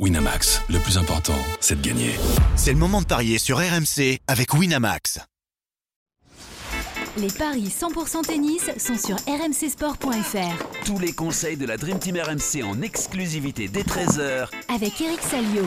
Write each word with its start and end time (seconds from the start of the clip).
Winamax, 0.00 0.60
le 0.70 0.80
plus 0.80 0.98
important, 0.98 1.38
c'est 1.60 1.80
de 1.80 1.86
gagner. 1.86 2.16
C'est 2.56 2.72
le 2.72 2.78
moment 2.78 3.00
de 3.00 3.06
parier 3.06 3.38
sur 3.38 3.58
RMC 3.58 4.18
avec 4.26 4.52
Winamax. 4.52 5.20
Les 7.16 7.28
paris 7.28 7.68
100% 7.68 8.22
tennis 8.26 8.72
sont 8.76 8.96
sur 8.96 9.14
rmcsport.fr. 9.32 10.84
Tous 10.84 10.98
les 10.98 11.12
conseils 11.12 11.56
de 11.56 11.64
la 11.64 11.76
Dream 11.76 12.00
Team 12.00 12.16
RMC 12.16 12.64
en 12.64 12.82
exclusivité 12.82 13.68
dès 13.68 13.82
13h 13.82 14.48
Avec 14.74 15.00
Eric 15.00 15.20
Salio. 15.20 15.62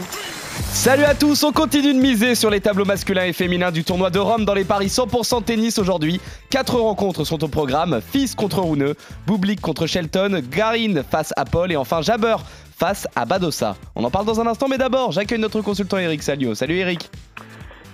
Salut 0.73 1.05
à 1.05 1.15
tous, 1.15 1.43
on 1.43 1.53
continue 1.53 1.93
de 1.93 1.99
miser 1.99 2.35
sur 2.35 2.49
les 2.49 2.59
tableaux 2.59 2.83
masculins 2.83 3.23
et 3.23 3.31
féminins 3.31 3.71
du 3.71 3.85
tournoi 3.85 4.09
de 4.09 4.19
Rome 4.19 4.43
dans 4.43 4.55
les 4.55 4.65
paris 4.65 4.87
100% 4.87 5.45
tennis 5.45 5.79
aujourd'hui. 5.79 6.19
Quatre 6.49 6.77
rencontres 6.77 7.23
sont 7.23 7.41
au 7.45 7.47
programme, 7.47 8.01
Fils 8.11 8.35
contre 8.35 8.59
Rouneux, 8.59 8.95
Bublik 9.25 9.61
contre 9.61 9.87
Shelton, 9.87 10.41
Garin 10.51 11.01
face 11.09 11.31
à 11.37 11.45
Paul 11.45 11.71
et 11.71 11.77
enfin 11.77 12.01
Jabber 12.01 12.35
face 12.77 13.07
à 13.15 13.25
Badossa. 13.25 13.75
On 13.95 14.03
en 14.03 14.11
parle 14.11 14.25
dans 14.25 14.39
un 14.39 14.45
instant 14.45 14.67
mais 14.69 14.77
d'abord 14.77 15.11
j'accueille 15.11 15.39
notre 15.39 15.61
consultant 15.61 15.97
Eric 15.97 16.21
Salio. 16.21 16.53
Salut 16.53 16.75
Eric 16.75 17.09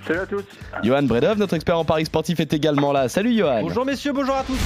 Salut 0.05 0.19
à 0.19 0.25
tous. 0.25 0.43
Johan 0.83 1.03
Bredov, 1.03 1.37
notre 1.37 1.53
expert 1.53 1.79
en 1.79 1.85
paris 1.85 2.03
sportif, 2.03 2.41
est 2.41 2.51
également 2.51 2.91
là. 2.91 3.07
Salut 3.07 3.33
Johan. 3.33 3.61
Bonjour 3.61 3.85
messieurs, 3.85 4.11
bonjour 4.11 4.35
à 4.35 4.43
tous. 4.43 4.59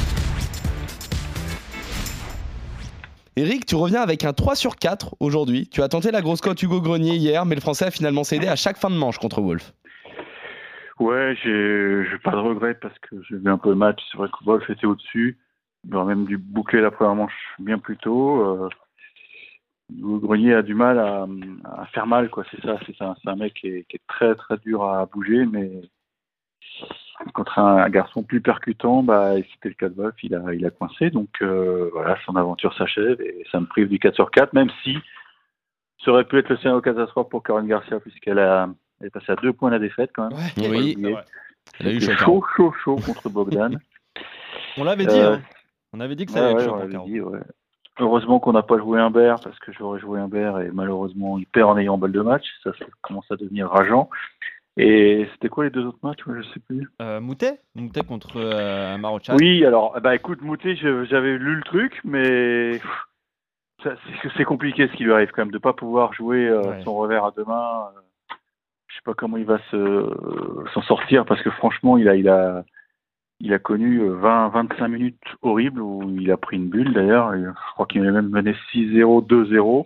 Eric, 3.35 3.67
tu 3.67 3.75
reviens 3.75 4.01
avec 4.01 4.25
un 4.25 4.33
3 4.33 4.55
sur 4.55 4.77
4 4.77 5.17
aujourd'hui. 5.19 5.69
Tu 5.69 5.83
as 5.83 5.89
tenté 5.89 6.09
la 6.09 6.21
grosse 6.21 6.41
cote 6.41 6.59
Hugo 6.63 6.81
Grenier 6.81 7.17
hier, 7.17 7.45
mais 7.45 7.53
le 7.53 7.61
Français 7.61 7.85
a 7.85 7.91
finalement 7.91 8.23
cédé 8.23 8.47
à 8.47 8.55
chaque 8.55 8.77
fin 8.77 8.89
de 8.89 8.95
manche 8.95 9.19
contre 9.19 9.41
Wolf. 9.41 9.73
Ouais, 10.99 11.37
j'ai 11.43 12.17
pas 12.23 12.31
de 12.31 12.37
regrets 12.37 12.73
parce 12.73 12.97
que 12.97 13.17
j'ai 13.29 13.35
vu 13.37 13.47
un 13.47 13.59
peu 13.59 13.69
le 13.69 13.75
match. 13.75 13.99
C'est 14.11 14.17
vrai 14.17 14.27
que 14.29 14.43
Wolf 14.43 14.67
était 14.71 14.87
au-dessus. 14.87 15.37
Il 15.87 15.95
aurait 15.95 16.15
même 16.15 16.25
dû 16.25 16.37
boucler 16.39 16.81
la 16.81 16.89
première 16.89 17.13
manche 17.13 17.55
bien 17.59 17.77
plus 17.77 17.97
tôt. 17.97 18.41
Euh, 18.41 18.69
Hugo 19.95 20.19
Grenier 20.19 20.53
a 20.55 20.61
du 20.61 20.73
mal 20.75 20.99
à, 20.99 21.25
à 21.81 21.85
faire 21.87 22.07
mal, 22.07 22.29
quoi. 22.29 22.43
C'est 22.51 22.61
ça. 22.61 22.77
C'est 22.85 23.29
un, 23.29 23.35
mec 23.35 23.53
qui 23.53 23.67
est, 23.67 23.83
qui 23.85 23.95
est 23.95 24.01
très 24.07 24.35
très 24.35 24.57
dur 24.57 24.83
à 24.83 25.05
bouger, 25.05 25.45
mais 25.45 25.71
contre 27.33 27.57
un, 27.59 27.77
un 27.77 27.89
garçon 27.89 28.21
plus 28.23 28.41
percutant, 28.41 29.01
bah, 29.01 29.33
c'était 29.53 29.69
le 29.69 29.75
cas 29.75 29.89
de 29.89 29.95
Wolf, 29.95 30.15
il 30.23 30.35
a, 30.35 30.53
il 30.53 30.65
a 30.65 30.69
coincé. 30.69 31.09
Donc 31.09 31.29
euh, 31.41 31.89
voilà, 31.93 32.17
son 32.25 32.35
aventure 32.35 32.73
s'achève 32.75 33.19
et 33.21 33.43
ça 33.51 33.59
me 33.59 33.65
prive 33.65 33.87
du 33.89 33.97
4 33.99 34.13
sur 34.15 34.29
4, 34.31 34.53
même 34.53 34.69
si 34.83 34.97
ça 36.03 36.11
aurait 36.11 36.25
pu 36.25 36.37
être 36.37 36.49
le 36.49 36.57
scénario 36.57 36.81
catastrophe 36.81 37.29
pour 37.29 37.41
Caroline 37.43 37.69
Garcia, 37.69 37.99
puisqu'elle 37.99 38.39
a, 38.39 38.69
elle 39.01 39.07
est 39.07 39.09
passée 39.09 39.31
à 39.31 39.35
deux 39.37 39.53
points 39.53 39.71
la 39.71 39.79
défaite 39.79 40.11
quand 40.13 40.29
même. 40.29 40.37
Oui, 40.57 40.95
elle 41.79 41.87
a 41.87 41.91
eu 41.91 41.99
C'était 42.01 42.11
chacun. 42.11 42.25
chaud, 42.25 42.43
chaud, 42.55 42.71
chaud 42.73 42.95
contre 42.97 43.29
Bogdan. 43.29 43.79
On 44.77 44.83
l'avait 44.83 45.05
dit, 45.07 45.19
Euh, 45.19 45.35
hein. 45.35 45.41
on 45.93 45.99
avait 45.99 46.15
dit 46.15 46.25
que 46.27 46.31
ça 46.31 46.39
Ouais, 46.41 46.45
allait 46.53 46.63
être 46.65 46.75
ouais, 46.75 46.91
chaud 47.17 47.35
Heureusement 47.99 48.39
qu'on 48.39 48.53
n'a 48.53 48.61
pas 48.63 48.77
joué 48.77 48.99
un 48.99 49.09
bear 49.09 49.39
parce 49.43 49.57
que 49.59 49.71
j'aurais 49.71 49.99
joué 49.99 50.19
un 50.19 50.27
bear 50.27 50.59
et 50.61 50.69
malheureusement 50.71 51.37
il 51.39 51.47
perd 51.47 51.69
en 51.71 51.77
ayant 51.77 51.97
balle 51.97 52.11
de 52.11 52.21
match. 52.21 52.45
Ça, 52.63 52.71
ça 52.77 52.85
commence 53.01 53.29
à 53.31 53.35
devenir 53.35 53.69
rageant. 53.69 54.09
Et 54.79 55.27
c'était 55.33 55.49
quoi 55.49 55.63
les 55.63 55.71
deux 55.71 55.83
autres 55.85 55.97
matchs 56.03 56.19
Je 56.27 56.43
sais 56.53 56.59
plus? 56.59 56.87
Euh, 57.01 57.19
Moutet 57.19 57.59
Moutet 57.73 58.01
contre 58.03 58.33
euh, 58.35 58.95
Marochan. 58.97 59.35
Oui, 59.35 59.65
alors, 59.65 59.99
bah 60.01 60.13
écoute, 60.13 60.41
Moutet, 60.43 60.75
j'avais 60.75 61.37
lu 61.39 61.55
le 61.55 61.63
truc, 61.63 61.99
mais 62.03 62.79
c'est 64.37 64.43
compliqué 64.45 64.87
ce 64.87 64.93
qui 64.93 65.03
lui 65.03 65.13
arrive 65.13 65.31
quand 65.31 65.41
même 65.43 65.51
de 65.51 65.57
pas 65.57 65.73
pouvoir 65.73 66.13
jouer 66.13 66.47
euh, 66.47 66.61
Ouais. 66.61 66.83
son 66.83 66.95
revers 66.95 67.25
à 67.25 67.31
deux 67.31 67.45
mains. 67.45 67.87
Euh, 67.95 68.35
Je 68.87 68.95
sais 68.95 69.01
pas 69.03 69.13
comment 69.15 69.37
il 69.37 69.45
va 69.45 69.57
se 69.71 70.13
s'en 70.75 70.81
sortir 70.83 71.25
parce 71.25 71.41
que 71.41 71.49
franchement, 71.49 71.97
il 71.97 72.07
a, 72.07 72.15
il 72.15 72.29
a, 72.29 72.63
il 73.39 73.53
a 73.53 73.59
connu 73.59 73.99
euh, 74.01 74.13
20, 74.15 74.49
25 74.49 74.87
minutes 74.87 75.21
horribles 75.41 75.81
où 75.81 76.03
il 76.19 76.31
a 76.31 76.37
pris 76.37 76.57
une 76.57 76.69
bulle 76.69 76.93
d'ailleurs. 76.93 77.33
Je 77.35 77.51
crois 77.73 77.85
qu'il 77.85 78.05
a 78.07 78.11
même 78.11 78.29
mené 78.29 78.53
6-0, 78.73 79.25
2-0. 79.27 79.85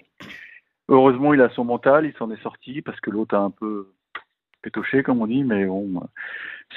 Heureusement, 0.89 1.33
il 1.33 1.41
a 1.41 1.49
son 1.49 1.63
mental, 1.65 2.05
il 2.05 2.13
s'en 2.17 2.31
est 2.31 2.41
sorti 2.41 2.81
parce 2.81 2.99
que 2.99 3.09
l'autre 3.09 3.35
a 3.35 3.39
un 3.39 3.51
peu 3.51 3.91
pétoché, 4.61 5.03
comme 5.03 5.21
on 5.21 5.27
dit, 5.27 5.43
mais 5.43 5.65
bon. 5.65 5.89
euh, 5.97 6.05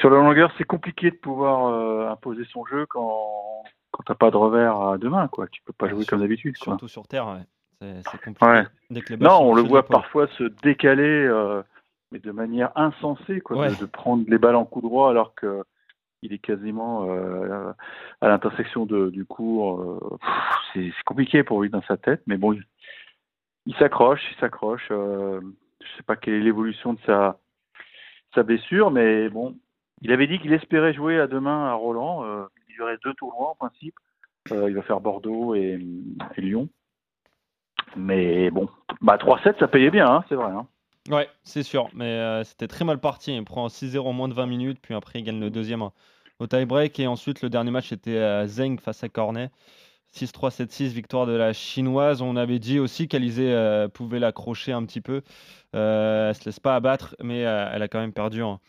Sur 0.01 0.11
la 0.11 0.17
longueur, 0.19 0.53
c'est 0.57 0.65
compliqué 0.65 1.11
de 1.11 1.17
pouvoir 1.17 1.67
euh, 1.67 2.09
imposer 2.11 2.45
son 2.51 2.65
jeu 2.65 2.87
quand, 2.87 3.63
quand 3.91 4.03
t'as 4.07 4.15
pas 4.15 4.31
de 4.31 4.37
revers 4.37 4.81
à 4.81 4.99
deux 4.99 5.11
mains, 5.11 5.29
quoi. 5.29 5.47
Tu 5.49 5.61
peux 5.65 5.73
pas 5.73 5.89
jouer 5.89 6.03
sur- 6.03 6.11
comme 6.11 6.21
d'habitude, 6.21 6.57
quoi. 6.59 6.73
Surtout 6.75 6.89
sur 6.89 7.07
terre, 7.07 7.27
ouais. 7.29 7.43
C'est 8.11 8.21
compliqué. 8.23 8.47
Ouais. 8.47 8.65
Dès 8.91 9.01
que 9.03 9.11
les 9.11 9.17
balles 9.19 9.29
Non, 9.29 9.41
on 9.43 9.55
le 9.55 9.63
voit 9.63 9.85
parfois 9.85 10.27
se 10.39 10.45
décaler, 10.63 11.03
euh, 11.27 11.63
mais 12.13 12.19
de 12.19 12.31
manière 12.31 12.71
insensée, 12.77 13.41
quoi, 13.41 13.59
Ouais. 13.59 13.71
de, 13.71 13.75
de 13.81 13.85
prendre 13.87 14.25
les 14.29 14.39
balles 14.39 14.57
en 14.57 14.65
coup 14.65 14.81
droit 14.81 15.11
alors 15.11 15.35
que 15.35 15.65
il 16.25 16.33
est 16.33 16.39
quasiment 16.39 17.07
euh, 17.11 17.73
à 18.21 18.29
l'intersection 18.29 18.87
du 18.87 19.25
cours. 19.27 19.81
euh, 19.81 20.19
c'est 20.73 20.91
compliqué 21.05 21.45
pour 21.45 21.63
lui 21.63 21.71
dans 21.71 21.83
sa 21.83 21.97
tête, 21.97 22.23
mais 22.27 22.39
bon, 22.39 22.59
il, 23.67 23.75
s'accroche, 23.77 24.23
il 24.33 24.41
s'accroche. 24.41 24.89
Euh, 24.91 25.41
je 25.81 25.97
sais 25.97 26.03
pas 26.03 26.17
quelle 26.17 26.35
est 26.35 26.41
l'évolution 26.41 26.95
de 26.95 26.99
sa 27.07 27.39
sa 28.35 28.43
blessure, 28.43 28.91
mais 28.91 29.29
bon, 29.29 29.57
il 30.01 30.11
avait 30.11 30.27
dit 30.27 30.41
qu'il 30.41 30.53
espérait 30.53 30.95
jouer 30.95 31.21
à 31.21 31.29
demain 31.29 31.67
à 31.67 31.75
Roland. 31.75 32.25
Il 32.69 32.75
y 32.75 32.81
aurait 32.81 32.99
deux 33.05 33.15
tournois 33.15 33.51
en 33.51 33.55
principe. 33.55 33.95
Il 34.51 34.75
va 34.75 34.83
faire 34.83 35.01
Bordeaux 35.01 35.55
et, 35.55 35.79
Lyon. 36.37 36.69
Mais 37.97 38.51
bon, 38.51 38.69
bah 39.03 39.19
3-7, 39.19 39.61
ça 39.61 39.69
payait 39.69 39.93
bien, 39.93 40.11
hein, 40.11 40.25
c'est 40.29 40.35
vrai. 40.35 40.51
Hein. 40.51 40.67
Ouais, 41.11 41.29
c'est 41.45 41.63
sûr. 41.63 41.89
Mais 41.95 42.43
c'était 42.43 42.67
très 42.67 42.85
mal 42.85 42.99
parti. 42.99 43.37
Il 43.37 43.45
prend 43.45 43.69
6-0 43.69 44.01
en 44.01 44.13
moins 44.13 44.27
de 44.27 44.35
20 44.35 44.47
minutes, 44.47 44.79
puis 44.83 44.95
après 44.95 45.21
il 45.21 45.23
gagne 45.23 45.39
le 45.39 45.51
deuxième 45.51 45.83
hein, 45.83 45.93
au 46.39 46.47
tie-break. 46.47 46.99
Et 47.01 47.07
ensuite, 47.07 47.43
le 47.43 47.51
dernier 47.51 47.71
match 47.71 47.93
était 47.93 48.19
à 48.19 48.47
Zeng 48.47 48.79
face 48.81 49.03
à 49.05 49.09
Cornet. 49.09 49.51
6-3, 50.15 50.51
7-6, 50.51 50.89
victoire 50.89 51.27
de 51.27 51.33
la 51.33 51.53
chinoise. 51.53 52.23
On 52.23 52.37
avait 52.37 52.61
dit 52.61 52.79
aussi 52.79 53.09
qu'Alizé 53.09 53.53
euh, 53.53 53.89
pouvait 53.89 54.21
l'accrocher 54.21 54.73
un 54.73 54.85
petit 54.85 55.01
peu. 55.01 55.23
Euh, 55.75 56.29
elle 56.29 56.35
se 56.37 56.45
laisse 56.45 56.61
pas 56.61 56.77
abattre, 56.77 57.17
mais 57.21 57.45
euh, 57.45 57.69
elle 57.73 57.83
a 57.83 57.89
quand 57.89 57.99
même 57.99 58.13
perdu 58.13 58.43
en, 58.43 58.61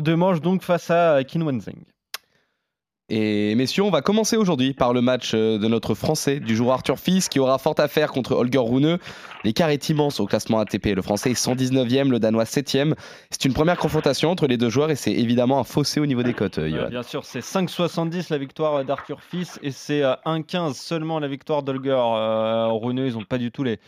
deux 0.00 0.16
manches, 0.16 0.40
donc 0.40 0.62
face 0.62 0.90
à 0.90 1.22
Qinwen 1.24 1.60
Zeng. 1.60 1.84
Et 3.10 3.54
messieurs, 3.54 3.84
on 3.84 3.90
va 3.90 4.02
commencer 4.02 4.36
aujourd'hui 4.36 4.74
par 4.74 4.92
le 4.92 5.00
match 5.00 5.32
euh, 5.32 5.56
de 5.56 5.66
notre 5.66 5.94
Français 5.94 6.40
du 6.40 6.54
jour 6.54 6.74
Arthur 6.74 6.98
Fils 6.98 7.30
qui 7.30 7.40
aura 7.40 7.56
fort 7.56 7.76
à 7.78 7.88
faire 7.88 8.12
contre 8.12 8.32
Holger 8.32 8.58
Rune. 8.58 8.98
L'écart 9.44 9.70
est 9.70 9.88
immense 9.88 10.20
au 10.20 10.26
classement 10.26 10.58
ATP. 10.58 10.88
Le 10.94 11.00
Français 11.00 11.30
est 11.30 11.42
119e, 11.42 12.10
le 12.10 12.18
Danois 12.18 12.44
7e. 12.44 12.92
C'est 13.30 13.46
une 13.46 13.54
première 13.54 13.78
confrontation 13.78 14.30
entre 14.30 14.46
les 14.46 14.58
deux 14.58 14.68
joueurs 14.68 14.90
et 14.90 14.94
c'est 14.96 15.12
évidemment 15.12 15.58
un 15.58 15.64
fossé 15.64 16.00
au 16.00 16.06
niveau 16.06 16.22
des 16.22 16.34
cotes, 16.34 16.58
euh, 16.58 16.88
bien 16.90 17.02
sûr, 17.02 17.24
c'est 17.24 17.40
5,70 17.40 18.26
la 18.28 18.36
victoire 18.36 18.84
d'Arthur 18.84 19.22
Fils 19.22 19.58
et 19.62 19.70
c'est 19.70 20.02
euh, 20.02 20.12
1,15 20.26 20.74
seulement 20.74 21.18
la 21.18 21.28
victoire 21.28 21.62
d'Holger 21.62 21.96
euh, 21.98 22.66
Runeux. 22.72 23.06
Ils 23.06 23.14
n'ont 23.14 23.24
pas 23.24 23.38
du 23.38 23.50
tout 23.50 23.64
les, 23.64 23.78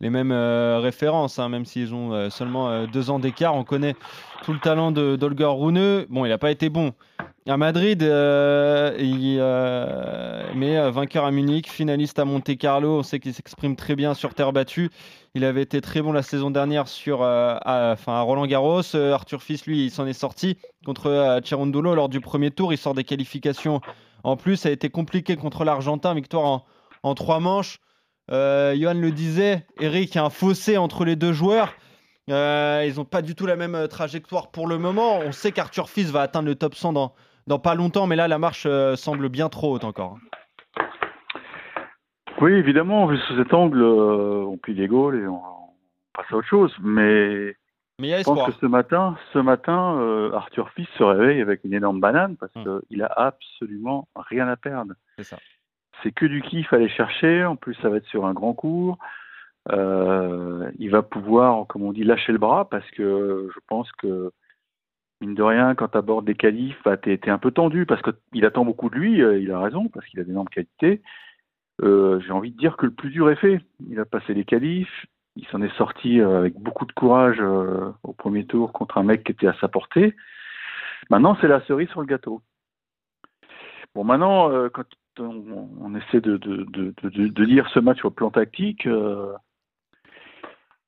mêmes 0.00 0.30
euh, 0.30 0.78
références, 0.80 1.38
hein, 1.38 1.48
même 1.48 1.64
s'ils 1.64 1.94
ont 1.94 2.12
euh, 2.12 2.30
seulement 2.30 2.68
euh, 2.68 2.86
deux 2.86 3.10
ans 3.10 3.18
d'écart. 3.18 3.56
On 3.56 3.64
connaît 3.64 3.96
tout 4.44 4.52
le 4.52 4.60
talent 4.60 4.92
de- 4.92 5.16
d'Holger 5.16 5.44
Runeux. 5.46 6.06
Bon, 6.10 6.24
il 6.24 6.28
n'a 6.28 6.38
pas 6.38 6.50
été 6.50 6.68
bon 6.68 6.92
à 7.48 7.56
Madrid, 7.56 8.02
euh, 8.02 8.92
euh, 8.98 10.42
mais 10.54 10.76
euh, 10.76 10.90
vainqueur 10.90 11.24
à 11.24 11.30
Munich, 11.30 11.70
finaliste 11.70 12.18
à 12.18 12.24
Monte 12.24 12.56
Carlo. 12.58 12.98
On 12.98 13.02
sait 13.02 13.20
qu'il 13.20 13.32
s'exprime 13.34 13.74
très 13.74 13.96
bien 13.96 14.14
sur 14.14 14.34
terre 14.34 14.52
battue. 14.52 14.90
Il 15.34 15.44
avait 15.44 15.62
été 15.62 15.80
très 15.80 16.02
bon 16.02 16.12
la 16.12 16.22
saison 16.22 16.50
dernière 16.50 16.88
sur, 16.88 17.22
à, 17.22 17.92
enfin, 17.92 18.14
à 18.14 18.20
Roland 18.20 18.46
Garros. 18.46 18.94
Arthur 18.96 19.42
Fils, 19.42 19.66
lui, 19.66 19.86
il 19.86 19.90
s'en 19.90 20.06
est 20.06 20.12
sorti 20.12 20.58
contre 20.84 21.40
Cerundolo 21.44 21.94
lors 21.94 22.08
du 22.08 22.20
premier 22.20 22.50
tour. 22.50 22.72
Il 22.72 22.78
sort 22.78 22.94
des 22.94 23.04
qualifications 23.04 23.80
en 24.24 24.36
plus. 24.36 24.56
Ça 24.56 24.68
a 24.68 24.72
été 24.72 24.90
compliqué 24.90 25.36
contre 25.36 25.64
l'Argentin. 25.64 26.14
Victoire 26.14 26.44
en, 26.44 26.64
en 27.02 27.14
trois 27.14 27.40
manches. 27.40 27.78
Johan 28.30 28.94
le 28.94 29.10
disait, 29.10 29.66
Eric, 29.80 30.14
il 30.14 30.16
y 30.16 30.20
a 30.20 30.24
un 30.24 30.30
fossé 30.30 30.76
entre 30.76 31.04
les 31.04 31.16
deux 31.16 31.32
joueurs. 31.32 31.72
Euh, 32.30 32.84
ils 32.86 32.96
n'ont 32.96 33.04
pas 33.04 33.22
du 33.22 33.34
tout 33.34 33.46
la 33.46 33.56
même 33.56 33.74
euh, 33.74 33.86
trajectoire 33.86 34.50
pour 34.50 34.66
le 34.68 34.78
moment. 34.78 35.18
On 35.18 35.32
sait 35.32 35.52
qu'Arthur 35.52 35.88
Fils 35.88 36.10
va 36.10 36.20
atteindre 36.22 36.48
le 36.48 36.54
top 36.54 36.74
100 36.74 36.92
dans, 36.92 37.14
dans 37.46 37.58
pas 37.58 37.74
longtemps, 37.74 38.06
mais 38.06 38.16
là, 38.16 38.28
la 38.28 38.38
marche 38.38 38.64
euh, 38.66 38.96
semble 38.96 39.28
bien 39.28 39.48
trop 39.48 39.72
haute 39.74 39.84
encore. 39.84 40.18
Oui, 42.40 42.52
évidemment, 42.52 43.06
vu 43.06 43.18
sous 43.18 43.36
cet 43.36 43.52
angle, 43.52 43.82
euh, 43.82 44.44
on 44.46 44.56
plie 44.58 44.74
les 44.74 44.86
Gaules 44.86 45.16
et 45.20 45.26
on, 45.26 45.36
on 45.42 45.70
passe 46.14 46.26
à 46.30 46.36
autre 46.36 46.46
chose. 46.46 46.72
Mais 46.80 47.56
Mais 47.98 48.06
il 48.08 48.10
y 48.10 48.14
a 48.14 48.18
je 48.20 48.24
pense 48.24 48.46
que 48.46 48.52
ce 48.60 48.66
matin, 48.66 49.16
ce 49.32 49.38
matin, 49.40 50.30
Arthur 50.34 50.70
Fils 50.70 50.88
se 50.98 51.02
réveille 51.02 51.40
avec 51.40 51.64
une 51.64 51.74
énorme 51.74 52.00
banane 52.00 52.36
parce 52.36 52.52
Hmm. 52.54 52.80
qu'il 52.88 53.02
a 53.02 53.12
absolument 53.16 54.06
rien 54.14 54.46
à 54.48 54.56
perdre. 54.56 54.92
C'est 55.16 55.24
ça. 55.24 55.36
c'est 56.02 56.12
que 56.12 56.26
du 56.26 56.42
kiff 56.42 56.72
à 56.72 56.76
aller 56.76 56.88
chercher. 56.88 57.44
En 57.44 57.56
plus, 57.56 57.74
ça 57.82 57.88
va 57.88 57.96
être 57.96 58.06
sur 58.06 58.24
un 58.26 58.34
grand 58.34 58.52
cours. 58.52 58.98
Euh, 59.70 60.70
il 60.78 60.90
va 60.90 61.02
pouvoir, 61.02 61.66
comme 61.66 61.82
on 61.82 61.92
dit, 61.92 62.04
lâcher 62.04 62.32
le 62.32 62.38
bras 62.38 62.68
parce 62.68 62.88
que 62.92 63.48
je 63.52 63.60
pense 63.66 63.90
que, 63.92 64.32
mine 65.20 65.34
de 65.34 65.42
rien, 65.42 65.74
quand 65.74 65.88
tu 65.88 65.98
abordes 65.98 66.24
des 66.24 66.34
qualifs, 66.34 66.80
bah, 66.84 66.96
tu 66.96 67.12
es, 67.12 67.30
un 67.30 67.38
peu 67.38 67.50
tendu 67.50 67.86
parce 67.86 68.02
qu'il 68.02 68.44
attend 68.44 68.64
beaucoup 68.64 68.88
de 68.90 68.96
lui. 68.96 69.22
euh, 69.22 69.38
il 69.38 69.50
a 69.50 69.60
raison 69.60 69.88
parce 69.88 70.06
qu'il 70.06 70.20
a 70.20 70.24
d'énormes 70.24 70.48
qualités. 70.48 71.02
Euh, 71.82 72.20
J'ai 72.20 72.32
envie 72.32 72.50
de 72.50 72.58
dire 72.58 72.76
que 72.76 72.86
le 72.86 72.92
plus 72.92 73.10
dur 73.10 73.30
est 73.30 73.36
fait. 73.36 73.60
Il 73.88 74.00
a 74.00 74.04
passé 74.04 74.34
les 74.34 74.44
qualifs. 74.44 75.06
Il 75.36 75.46
s'en 75.48 75.62
est 75.62 75.76
sorti 75.76 76.20
avec 76.20 76.54
beaucoup 76.54 76.84
de 76.84 76.92
courage 76.92 77.40
au 77.40 78.12
premier 78.12 78.44
tour 78.44 78.72
contre 78.72 78.98
un 78.98 79.04
mec 79.04 79.22
qui 79.22 79.30
était 79.30 79.46
à 79.46 79.54
sa 79.60 79.68
portée. 79.68 80.16
Maintenant, 81.10 81.36
c'est 81.40 81.46
la 81.46 81.60
cerise 81.66 81.88
sur 81.90 82.00
le 82.00 82.08
gâteau. 82.08 82.42
Bon, 83.94 84.02
maintenant, 84.02 84.68
quand 84.70 84.82
on, 85.20 85.94
essaie 85.94 86.20
de, 86.20 86.38
de, 86.38 87.64
ce 87.72 87.78
match 87.78 88.04
au 88.04 88.10
plan 88.10 88.32
tactique, 88.32 88.88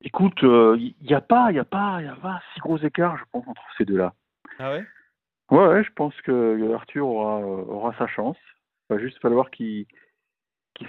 Écoute, 0.03 0.41
il 0.43 0.95
n'y 1.03 1.15
a 1.15 1.21
pas, 1.21 1.51
il 1.51 1.57
y 1.57 1.61
a 1.61 1.65
pas, 1.65 1.99
il 2.01 2.07
y 2.07 2.09
a 2.09 2.17
pas 2.17 2.41
si 2.55 2.61
gros 2.61 2.79
écart, 2.79 3.17
je 3.19 3.25
pense, 3.33 3.47
entre 3.47 3.63
ces 3.77 3.85
deux-là. 3.85 4.15
Ah 4.59 4.73
ouais? 4.73 4.85
Ouais, 5.51 5.67
ouais, 5.67 5.85
je 5.85 5.93
pense 5.93 6.15
que 6.23 6.73
Arthur 6.73 7.07
aura, 7.07 7.41
aura 7.41 7.95
sa 7.99 8.07
chance. 8.07 8.39
Il 8.89 8.95
va 8.95 9.01
juste 9.01 9.21
falloir 9.21 9.51
qu'il 9.51 9.87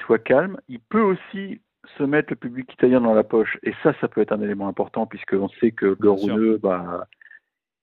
soit 0.06 0.20
calme. 0.20 0.60
Il 0.68 0.80
peut 0.80 1.02
aussi 1.02 1.62
se 1.98 2.04
mettre 2.04 2.32
le 2.32 2.36
public 2.36 2.72
italien 2.74 3.02
dans 3.02 3.14
la 3.14 3.24
poche, 3.24 3.58
et 3.64 3.74
ça, 3.82 3.94
ça 4.00 4.08
peut 4.08 4.22
être 4.22 4.32
un 4.32 4.42
élément 4.42 4.68
important, 4.68 5.08
puisqu'on 5.08 5.50
sait 5.50 5.72
que. 5.72 5.94
Goruneux, 5.96 6.58
bah, 6.58 7.08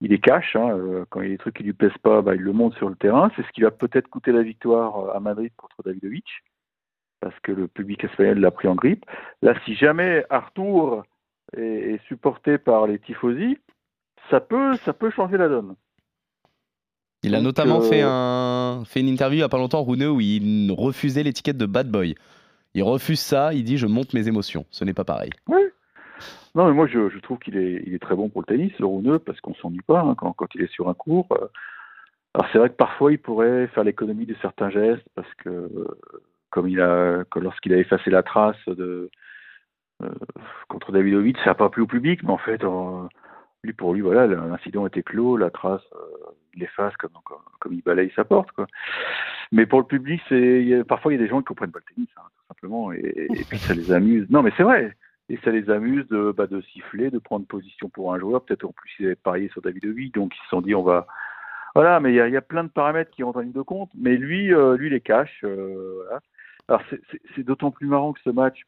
il 0.01 0.13
est 0.13 0.19
cash. 0.19 0.55
Hein, 0.55 0.69
euh, 0.69 1.05
quand 1.09 1.21
il 1.21 1.27
y 1.27 1.29
a 1.29 1.33
des 1.33 1.37
trucs 1.37 1.57
qui 1.57 1.63
lui 1.63 1.73
plaisent 1.73 1.91
pas, 2.01 2.21
bah, 2.21 2.35
il 2.35 2.41
le 2.41 2.53
monte 2.53 2.75
sur 2.75 2.89
le 2.89 2.95
terrain. 2.95 3.29
C'est 3.35 3.45
ce 3.45 3.51
qui 3.51 3.61
va 3.61 3.71
peut-être 3.71 4.07
coûter 4.07 4.31
la 4.31 4.41
victoire 4.41 4.97
euh, 4.97 5.15
à 5.15 5.19
Madrid 5.19 5.51
contre 5.57 5.83
Davidovic, 5.83 6.25
parce 7.19 7.37
que 7.41 7.51
le 7.51 7.67
public 7.67 8.03
espagnol 8.03 8.39
l'a 8.39 8.51
pris 8.51 8.69
en 8.69 8.75
grippe. 8.75 9.05
Là, 9.41 9.53
si 9.65 9.75
jamais 9.75 10.25
Arthur 10.29 11.03
est 11.57 11.99
supporté 12.07 12.57
par 12.57 12.87
les 12.87 12.99
tifosi, 12.99 13.57
ça 14.29 14.39
peut, 14.39 14.75
ça 14.85 14.93
peut 14.93 15.09
changer 15.11 15.37
la 15.37 15.49
donne. 15.49 15.75
Il 17.23 17.35
a 17.35 17.39
Donc, 17.39 17.45
notamment 17.45 17.79
euh, 17.79 17.89
fait, 17.89 18.01
un... 18.01 18.83
fait 18.85 19.01
une 19.01 19.07
interview 19.07 19.37
il 19.37 19.41
y 19.41 19.43
a 19.43 19.49
pas 19.49 19.57
longtemps, 19.57 19.83
Rune, 19.83 20.05
où 20.05 20.21
il 20.21 20.71
refusait 20.71 21.23
l'étiquette 21.23 21.57
de 21.57 21.65
bad 21.65 21.89
boy. 21.89 22.15
Il 22.73 22.83
refuse 22.83 23.19
ça, 23.19 23.53
il 23.53 23.63
dit 23.63 23.77
je 23.77 23.87
monte 23.87 24.13
mes 24.13 24.27
émotions. 24.27 24.65
Ce 24.69 24.85
n'est 24.85 24.93
pas 24.93 25.03
pareil. 25.03 25.31
Non, 26.55 26.67
mais 26.67 26.73
moi, 26.73 26.87
je, 26.87 27.09
je 27.09 27.19
trouve 27.19 27.37
qu'il 27.39 27.57
est, 27.57 27.83
il 27.85 27.93
est 27.93 27.99
très 27.99 28.15
bon 28.15 28.29
pour 28.29 28.41
le 28.41 28.45
tennis, 28.45 28.71
le 28.79 28.85
Rouneux, 28.85 29.19
parce 29.19 29.39
qu'on 29.41 29.53
s'ennuie 29.55 29.81
pas 29.85 30.01
hein, 30.01 30.15
quand, 30.15 30.33
quand 30.33 30.53
il 30.55 30.61
est 30.61 30.71
sur 30.71 30.89
un 30.89 30.93
cours. 30.93 31.27
Euh, 31.31 31.47
Alors, 32.33 32.47
c'est 32.51 32.57
vrai 32.57 32.69
que 32.69 32.75
parfois, 32.75 33.11
il 33.11 33.19
pourrait 33.19 33.67
faire 33.67 33.83
l'économie 33.83 34.25
de 34.25 34.35
certains 34.41 34.69
gestes, 34.69 35.05
parce 35.15 35.31
que, 35.35 35.69
comme 36.49 36.67
il 36.67 36.79
a, 36.81 37.23
que 37.29 37.39
lorsqu'il 37.39 37.73
a 37.73 37.77
effacé 37.77 38.09
la 38.09 38.23
trace 38.23 38.57
de, 38.67 39.09
contre 40.67 40.91
Davidovic, 40.91 41.37
ça 41.39 41.47
n'a 41.47 41.55
pas 41.55 41.69
plu 41.69 41.81
au 41.81 41.87
public, 41.87 42.23
mais 42.23 42.31
en 42.31 42.37
fait, 42.37 42.63
euh, 42.63 43.07
lui, 43.63 43.73
pour 43.73 43.93
lui, 43.93 44.01
voilà, 44.01 44.27
l'incident 44.27 44.87
était 44.87 45.03
clos, 45.03 45.37
la 45.37 45.49
trace, 45.49 45.81
euh, 45.93 46.31
il 46.53 46.61
l'efface 46.61 46.95
comme, 46.97 47.11
comme, 47.59 47.73
il 47.73 47.81
balaye 47.81 48.11
sa 48.15 48.23
porte. 48.23 48.49
Mais 49.51 49.65
pour 49.65 49.79
le 49.79 49.85
public, 49.85 50.21
c'est, 50.29 50.83
parfois, 50.87 51.11
il 51.11 51.19
y 51.19 51.19
a 51.19 51.23
des 51.23 51.29
gens 51.29 51.39
qui 51.39 51.45
comprennent 51.45 51.71
pas 51.71 51.79
le 51.79 51.95
tennis, 51.95 52.09
hein, 52.17 52.21
tout 52.35 52.47
simplement, 52.47 52.91
et, 52.91 53.27
puis 53.49 53.57
ça 53.57 53.73
les 53.73 53.91
amuse. 53.91 54.27
Non, 54.29 54.43
mais 54.43 54.51
c'est 54.57 54.63
vrai. 54.63 54.95
Et 55.29 55.37
ça 55.43 55.51
les 55.51 55.69
amuse 55.69 56.07
de, 56.07 56.31
bah, 56.31 56.47
siffler, 56.71 57.11
de 57.11 57.19
prendre 57.19 57.45
position 57.45 57.89
pour 57.89 58.13
un 58.13 58.19
joueur. 58.19 58.43
Peut-être 58.43 58.65
en 58.65 58.71
plus 58.71 58.91
ils 58.99 59.05
avaient 59.07 59.15
parié 59.15 59.47
sur 59.49 59.61
Davidovic, 59.61 60.15
donc 60.15 60.33
ils 60.35 60.43
se 60.43 60.49
sont 60.49 60.61
dit 60.61 60.73
on 60.73 60.81
va. 60.81 61.05
Voilà, 61.75 61.99
mais 61.99 62.11
il 62.11 62.15
y 62.15 62.37
a, 62.37 62.41
plein 62.41 62.63
de 62.63 62.69
paramètres 62.69 63.11
qui 63.11 63.21
rentrent 63.21 63.37
en 63.37 63.41
ligne 63.41 63.51
de 63.51 63.61
compte. 63.61 63.91
Mais 63.95 64.17
lui, 64.17 64.51
euh, 64.51 64.75
lui 64.75 64.89
les 64.89 65.01
cache. 65.01 65.41
euh. 65.43 66.03
Alors 66.67 66.81
c'est 67.35 67.43
d'autant 67.43 67.69
plus 67.69 67.85
marrant 67.85 68.13
que 68.13 68.21
ce 68.21 68.31
match 68.31 68.63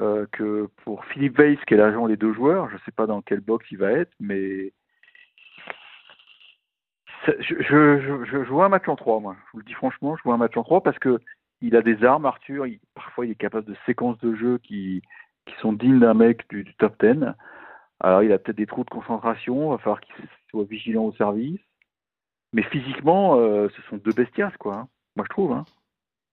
euh, 0.00 0.26
que 0.32 0.68
pour 0.84 1.04
Philippe 1.06 1.38
Weiss, 1.38 1.58
qui 1.66 1.74
est 1.74 1.76
l'agent 1.76 2.08
des 2.08 2.16
deux 2.16 2.32
joueurs, 2.32 2.68
je 2.68 2.74
ne 2.74 2.80
sais 2.80 2.92
pas 2.92 3.06
dans 3.06 3.22
quel 3.22 3.40
box 3.40 3.66
il 3.70 3.78
va 3.78 3.92
être, 3.92 4.12
mais 4.20 4.72
je, 7.26 8.24
je, 8.24 8.50
vois 8.50 8.66
un 8.66 8.70
match 8.70 8.88
en 8.88 8.96
trois, 8.96 9.20
moi. 9.20 9.36
Je 9.46 9.50
vous 9.52 9.58
le 9.58 9.64
dis 9.64 9.74
franchement, 9.74 10.16
je 10.16 10.22
vois 10.22 10.34
un 10.34 10.38
match 10.38 10.56
en 10.56 10.62
trois 10.62 10.82
parce 10.82 10.98
que 10.98 11.18
il 11.60 11.76
a 11.76 11.82
des 11.82 12.02
armes, 12.04 12.24
Arthur. 12.24 12.66
Parfois, 12.94 13.26
il 13.26 13.32
est 13.32 13.34
capable 13.36 13.66
de 13.66 13.76
séquences 13.86 14.18
de 14.18 14.34
jeu 14.34 14.58
qui, 14.58 15.02
sont 15.60 15.72
dignes 15.72 15.98
d'un 15.98 16.14
mec 16.14 16.48
du, 16.48 16.62
du 16.62 16.74
top 16.76 16.94
10. 17.04 17.34
Alors, 17.98 18.22
il 18.22 18.32
a 18.32 18.38
peut-être 18.38 18.56
des 18.56 18.66
trous 18.66 18.84
de 18.84 18.90
concentration, 18.90 19.68
il 19.68 19.70
va 19.72 19.78
falloir 19.78 20.00
qu'il 20.00 20.14
soit 20.48 20.64
vigilant 20.64 21.04
au 21.04 21.12
service. 21.14 21.60
Mais 22.52 22.62
physiquement, 22.62 23.36
euh, 23.36 23.68
ce 23.76 23.82
sont 23.82 23.96
deux 23.96 24.12
bestias, 24.12 24.52
quoi. 24.58 24.74
hein. 24.76 24.88
Moi, 25.16 25.26
je 25.28 25.30
trouve. 25.30 25.52
hein. 25.52 25.64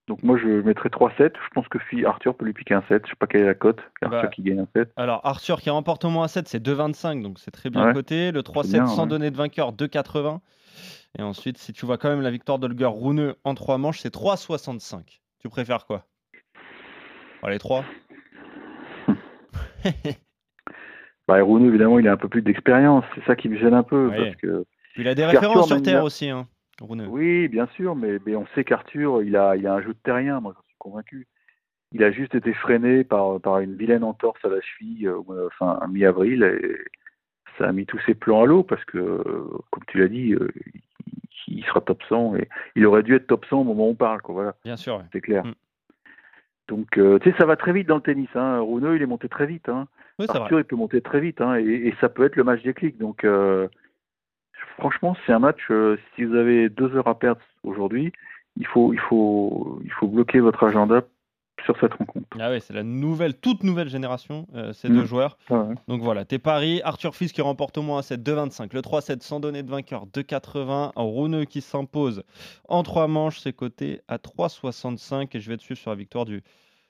Donc, 0.08 0.24
moi, 0.24 0.38
je 0.38 0.48
mettrais 0.48 0.90
3-7. 0.90 1.34
Je 1.36 1.50
pense 1.54 1.68
que 1.68 1.80
Fi- 1.80 2.06
Arthur 2.06 2.34
peut 2.36 2.46
lui 2.46 2.54
piquer 2.54 2.74
un 2.74 2.84
7. 2.88 3.04
Je 3.06 3.10
sais 3.10 3.16
pas 3.20 3.28
quelle 3.28 3.42
est 3.42 3.46
la 3.48 3.54
cote. 3.56 3.80
Arthur 4.02 4.22
Bah, 4.22 4.28
qui 4.28 4.42
gagne 4.42 4.60
un 4.62 4.68
7. 4.74 4.92
Alors 4.96 5.20
Arthur 5.26 5.60
qui 5.60 5.70
remporte 5.70 6.06
au 6.06 6.10
moins 6.10 6.24
un 6.26 6.28
7, 6.30 6.48
c'est 6.48 6.64
2,25, 6.66 7.22
donc 7.22 7.40
c'est 7.40 7.52
très 7.52 7.70
bien 7.70 7.88
Ouais, 7.88 7.94
coté. 7.94 8.32
Le 8.32 8.42
3-7 8.42 8.72
bien, 8.72 8.88
sans 8.88 9.02
ouais. 9.04 9.08
donner 9.10 9.32
de 9.32 9.36
vainqueur, 9.38 9.74
2,80. 9.74 10.40
Et 11.20 11.24
ensuite, 11.24 11.58
si 11.58 11.74
tu 11.74 11.86
vois 11.86 11.98
quand 11.98 12.10
même 12.10 12.22
la 12.22 12.32
victoire 12.32 12.58
d'Olger 12.60 12.86
Rouneux 12.86 13.36
en 13.44 13.54
3 13.54 13.78
manches, 13.78 14.00
c'est 14.00 14.14
3,65. 14.14 15.20
Tu 15.40 15.50
préfères 15.50 15.86
quoi? 15.86 16.06
Bon, 17.42 17.50
Les 17.50 17.60
3 17.60 17.84
Bah, 21.28 21.42
Rouneux, 21.42 21.68
évidemment, 21.68 22.00
il 22.00 22.08
a 22.08 22.14
un 22.14 22.18
peu 22.18 22.30
plus 22.30 22.42
d'expérience. 22.42 23.04
C'est 23.16 23.24
ça 23.26 23.36
qui 23.36 23.50
me 23.50 23.58
gêne 23.58 23.74
un 23.74 23.84
peu. 23.84 24.08
Ouais. 24.08 24.18
Parce 24.32 24.36
que 24.38 24.66
Il 24.96 25.08
a 25.10 25.16
des 25.16 25.26
références 25.26 25.68
sur 25.68 25.82
terre 25.82 26.04
aussi, 26.04 26.30
hein. 26.30 26.48
Oui, 26.82 27.48
bien 27.48 27.68
sûr, 27.76 27.96
mais, 27.96 28.18
mais 28.26 28.36
on 28.36 28.46
sait 28.48 28.64
qu'Arthur, 28.64 29.24
il 29.24 29.36
a, 29.36 29.56
il 29.56 29.66
a 29.68 29.74
un 29.74 29.82
jeu 29.82 29.90
de 29.94 30.00
terrien, 30.04 30.40
moi 30.40 30.54
j'en 30.56 30.64
suis 30.64 30.76
convaincu. 30.78 31.28
Il 31.94 32.04
a 32.04 32.12
juste 32.12 32.36
été 32.36 32.54
freiné 32.54 33.04
par, 33.04 33.40
par 33.40 33.60
une 33.60 33.76
vilaine 33.76 34.04
entorse 34.04 34.44
à 34.44 34.50
la 34.50 34.62
cheville, 34.62 35.08
euh, 35.08 35.50
à 35.62 35.88
mi-avril, 35.88 36.44
et 36.44 36.78
ça 37.58 37.70
a 37.70 37.72
mis 37.72 37.86
tous 37.86 38.00
ses 38.06 38.14
plans 38.14 38.44
à 38.44 38.46
l'eau, 38.46 38.64
parce 38.64 38.84
que, 38.86 38.98
euh, 38.98 39.48
comme 39.72 39.84
tu 39.88 40.00
l'as 40.00 40.10
dit, 40.10 40.34
euh, 40.34 40.50
il, 41.48 41.60
il 41.60 41.66
sera 41.66 41.82
top 41.82 42.04
100, 42.10 42.36
et 42.36 42.50
il 42.76 42.86
aurait 42.86 43.04
dû 43.04 43.16
être 43.16 43.28
top 43.28 43.46
100 43.46 43.62
au 43.62 43.64
moment 43.64 43.88
où 43.88 43.92
on 43.92 43.96
parle, 43.96 44.22
quoi, 44.22 44.34
voilà, 44.34 44.56
Bien 44.64 44.76
sûr. 44.76 45.02
c'est 45.14 45.22
clair. 45.22 45.46
Mm. 45.46 45.54
Donc, 46.68 46.98
euh, 46.98 47.18
tu 47.20 47.32
sais, 47.32 47.38
ça 47.38 47.46
va 47.46 47.56
très 47.56 47.72
vite 47.72 47.88
dans 47.88 47.96
le 47.96 48.02
tennis, 48.02 48.30
hein. 48.36 48.62
Il 48.70 49.02
est 49.02 49.06
monté 49.06 49.30
très 49.30 49.46
vite, 49.48 49.70
hein. 49.70 49.88
Oui. 50.20 50.26
Arthur, 50.28 50.60
il 50.60 50.66
peut 50.66 50.76
monter 50.76 51.00
très 51.02 51.22
vite, 51.22 51.40
hein, 51.40 51.56
et, 51.56 51.64
et 51.64 51.96
ça 52.02 52.10
peut 52.10 52.26
être 52.26 52.36
le 52.36 52.44
match 52.44 52.62
déclic. 52.64 52.98
Donc, 52.98 53.26
franchement, 54.78 55.16
c'est 55.26 55.34
un 55.34 55.40
match. 55.40 55.60
euh, 55.72 55.98
si 56.16 56.24
vous 56.24 56.36
avez 56.36 56.70
deux 56.70 56.96
heures 56.96 57.08
à 57.08 57.18
perdre 57.18 57.42
aujourd'hui, 57.64 58.12
il 58.58 58.66
faut, 58.66 58.94
il 58.94 59.00
faut, 59.00 59.80
il 59.84 59.92
faut 59.92 60.08
bloquer 60.08 60.40
votre 60.40 60.64
agenda 60.64 61.02
sur 61.66 61.76
cette 61.80 61.94
rencontre. 61.96 62.28
Ah 62.40 62.50
ouais, 62.52 62.60
c'est 62.60 62.74
la 62.74 62.84
nouvelle, 62.84 63.34
toute 63.36 63.64
nouvelle 63.64 63.90
génération, 63.90 64.48
euh, 64.56 64.74
ces 64.74 64.90
Mm. 64.90 64.94
deux 64.94 65.06
joueurs. 65.06 65.38
Ah 65.50 65.56
ouais. 65.62 65.76
Donc 65.88 66.02
voilà, 66.02 66.24
tes 66.24 66.38
paris, 66.40 66.82
Arthur 66.84 67.16
Fils 67.16 67.32
qui 67.34 67.42
remporte 67.42 67.78
au 67.78 67.82
moins 67.82 68.00
un 68.00 68.02
7 68.04 68.22
2,25, 68.22 68.74
le 68.76 68.82
3-7 68.82 69.22
sans 69.24 69.40
donner 69.40 69.64
de 69.64 69.70
vainqueur 69.72 70.06
2,80, 70.06 70.92
Rouneux 70.96 71.46
qui 71.46 71.62
s'impose 71.62 72.24
en 72.70 72.84
3 72.84 73.08
manches, 73.08 73.40
c'est 73.40 73.54
coté 73.54 74.02
à 74.08 74.18
3,65 74.20 75.36
et 75.36 75.40
je 75.40 75.50
vais 75.50 75.58
te 75.58 75.64
suivre 75.64 75.80
sur 75.80 75.90
la 75.90 75.96
victoire 75.98 76.26
du, 76.26 76.44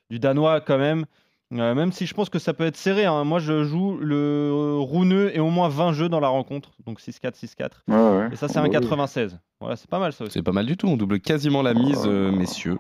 du 0.10 0.20
Danois 0.20 0.60
quand 0.62 0.78
même. 0.78 1.06
Euh, 1.54 1.74
même 1.76 1.94
si 1.94 2.06
je 2.06 2.14
pense 2.14 2.30
que 2.30 2.40
ça 2.40 2.54
peut 2.54 2.66
être 2.66 2.76
serré, 2.76 3.06
hein. 3.06 3.24
moi 3.24 3.40
je 3.40 3.64
joue 3.64 3.98
le 4.02 4.76
Rouneux 4.80 5.32
et 5.34 5.40
au 5.40 5.50
moins 5.50 5.70
20 5.70 5.94
jeux 5.94 6.10
dans 6.10 6.20
la 6.20 6.28
rencontre, 6.28 6.72
donc 6.86 7.00
6-4, 7.00 7.36
6-4. 7.40 7.70
Ouais, 7.88 7.96
ouais. 7.96 8.30
Et 8.34 8.36
ça 8.36 8.50
c'est 8.50 8.58
Ah 8.58 8.62
un 8.62 8.64
bah 8.64 8.70
oui. 8.74 8.82
96. 8.82 9.40
Voilà, 9.62 9.76
c'est 9.78 9.90
pas 9.90 10.00
mal 10.00 10.12
ça 10.12 10.26
aussi. 10.26 10.34
C'est 10.34 10.42
pas 10.44 10.52
mal 10.52 10.66
du 10.66 10.76
tout. 10.76 10.88
On 10.88 10.98
double 10.98 11.22
quasiment 11.22 11.62
la 11.62 11.74
mise, 11.74 12.04
euh, 12.06 12.32
messieurs. 12.32 12.78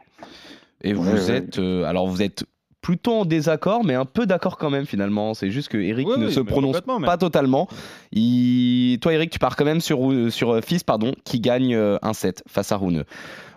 Et 0.83 0.91
vous 0.93 1.07
Ouais, 1.07 1.13
ouais. 1.13 1.31
êtes. 1.31 1.59
euh, 1.59 1.85
alors, 1.85 2.07
vous 2.07 2.21
êtes 2.21 2.43
plutôt 2.81 3.13
en 3.21 3.25
désaccord, 3.25 3.83
mais 3.85 3.95
un 3.95 4.05
peu 4.05 4.25
d'accord 4.25 4.57
quand 4.57 4.69
même 4.69 4.85
finalement. 4.85 5.33
C'est 5.33 5.49
juste 5.49 5.69
que 5.69 5.77
Eric 5.77 6.07
Oui, 6.07 6.19
ne 6.19 6.27
oui, 6.27 6.33
se 6.33 6.39
prononce 6.41 6.81
pas 6.81 7.17
totalement. 7.17 7.67
Il... 8.11 8.99
Toi, 8.99 9.13
Eric, 9.13 9.29
tu 9.31 9.39
pars 9.39 9.55
quand 9.55 9.65
même 9.65 9.79
sur, 9.81 9.99
sur 10.29 10.61
Fils, 10.63 10.83
pardon, 10.83 11.13
qui 11.23 11.39
gagne 11.39 11.73
un 11.75 12.13
set 12.13 12.43
face 12.47 12.71
à 12.71 12.77
Rune. 12.77 13.05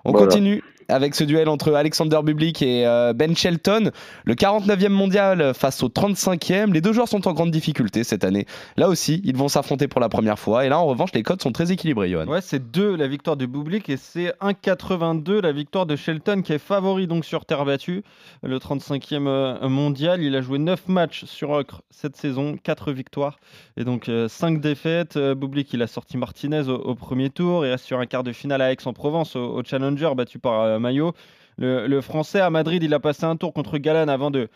On 0.05 0.13
Voilà. 0.13 0.27
continue 0.29 0.63
avec 0.91 1.15
ce 1.15 1.25
duel 1.25 1.49
entre 1.49 1.73
Alexander 1.73 2.21
Bublik 2.23 2.63
et 2.63 2.87
euh, 2.87 3.13
Ben 3.13 3.35
Shelton, 3.37 3.91
le 4.25 4.35
49e 4.35 4.89
mondial 4.89 5.55
face 5.55 5.83
au 5.83 5.89
35e. 5.89 6.73
Les 6.73 6.81
deux 6.81 6.93
joueurs 6.93 7.09
sont 7.09 7.27
en 7.29 7.33
grande 7.33 7.51
difficulté 7.51 8.05
cette 8.05 8.25
année. 8.25 8.47
Là 8.77 8.89
aussi, 8.89 9.21
ils 9.25 9.37
vont 9.37 9.49
s'affronter 9.49 9.89
pour 9.89 10.01
la 10.01 10.09
première 10.09 10.39
fois. 10.39 10.67
Et 10.67 10.69
là, 10.69 10.79
en 10.79 10.87
revanche, 10.87 11.11
les 11.15 11.23
codes 11.23 11.41
sont 11.41 11.53
très 11.53 11.73
équilibrés, 11.73 12.11
Johan. 12.11 12.27
Ouais, 12.27 12.41
c'est 12.41 12.71
2 12.71 12.97
la 12.97 13.07
victoire 13.07 13.37
de 13.37 13.47
Bublik 13.47 13.89
et 13.89 13.97
c'est 13.97 14.35
1,82 14.41 15.41
la 15.41 15.53
victoire 15.53 15.87
de 15.87 15.97
Shelton 15.97 16.43
qui 16.43 16.53
est 16.53 16.59
favori 16.59 17.07
donc 17.07 17.25
sur 17.25 17.45
terre 17.45 17.65
battue. 17.65 18.03
Le 18.43 18.59
35e 18.59 19.27
euh, 19.27 19.69
mondial, 19.69 20.23
il 20.23 20.35
a 20.37 20.41
joué 20.41 20.59
9 20.59 20.89
matchs 20.89 21.25
sur 21.25 21.51
ocre 21.51 21.83
cette 21.91 22.17
saison, 22.17 22.57
4 22.63 22.93
victoires 22.93 23.39
et 23.77 23.85
donc 23.85 24.11
5 24.29 24.61
défaites. 24.61 25.17
Euh, 25.17 25.35
Bublik, 25.35 25.73
il 25.73 25.83
a 25.83 25.87
sorti 25.87 26.17
Martinez 26.17 26.69
au, 26.69 26.95
premier 26.95 27.31
tour 27.31 27.65
et 27.65 27.71
reste 27.71 27.85
sur 27.85 27.99
un 28.01 28.07
quart 28.07 28.25
de 28.25 28.33
finale 28.33 28.61
à 28.61 28.73
Aix-en-Provence 28.73 29.37
au, 29.37 29.59
au 29.59 29.65
Challenger 29.65 30.11
battu 30.17 30.39
par 30.39 30.80
Maillot. 30.81 31.13
Le, 31.59 32.01
français 32.01 32.41
à 32.41 32.49
Madrid, 32.49 32.83
il 32.83 32.95
a 32.95 33.01
passé 33.01 33.25
un 33.25 33.37
tour 33.37 33.53
contre 33.53 33.77
Galan 33.77 34.09
avant 34.09 34.31
de, 34.31 34.49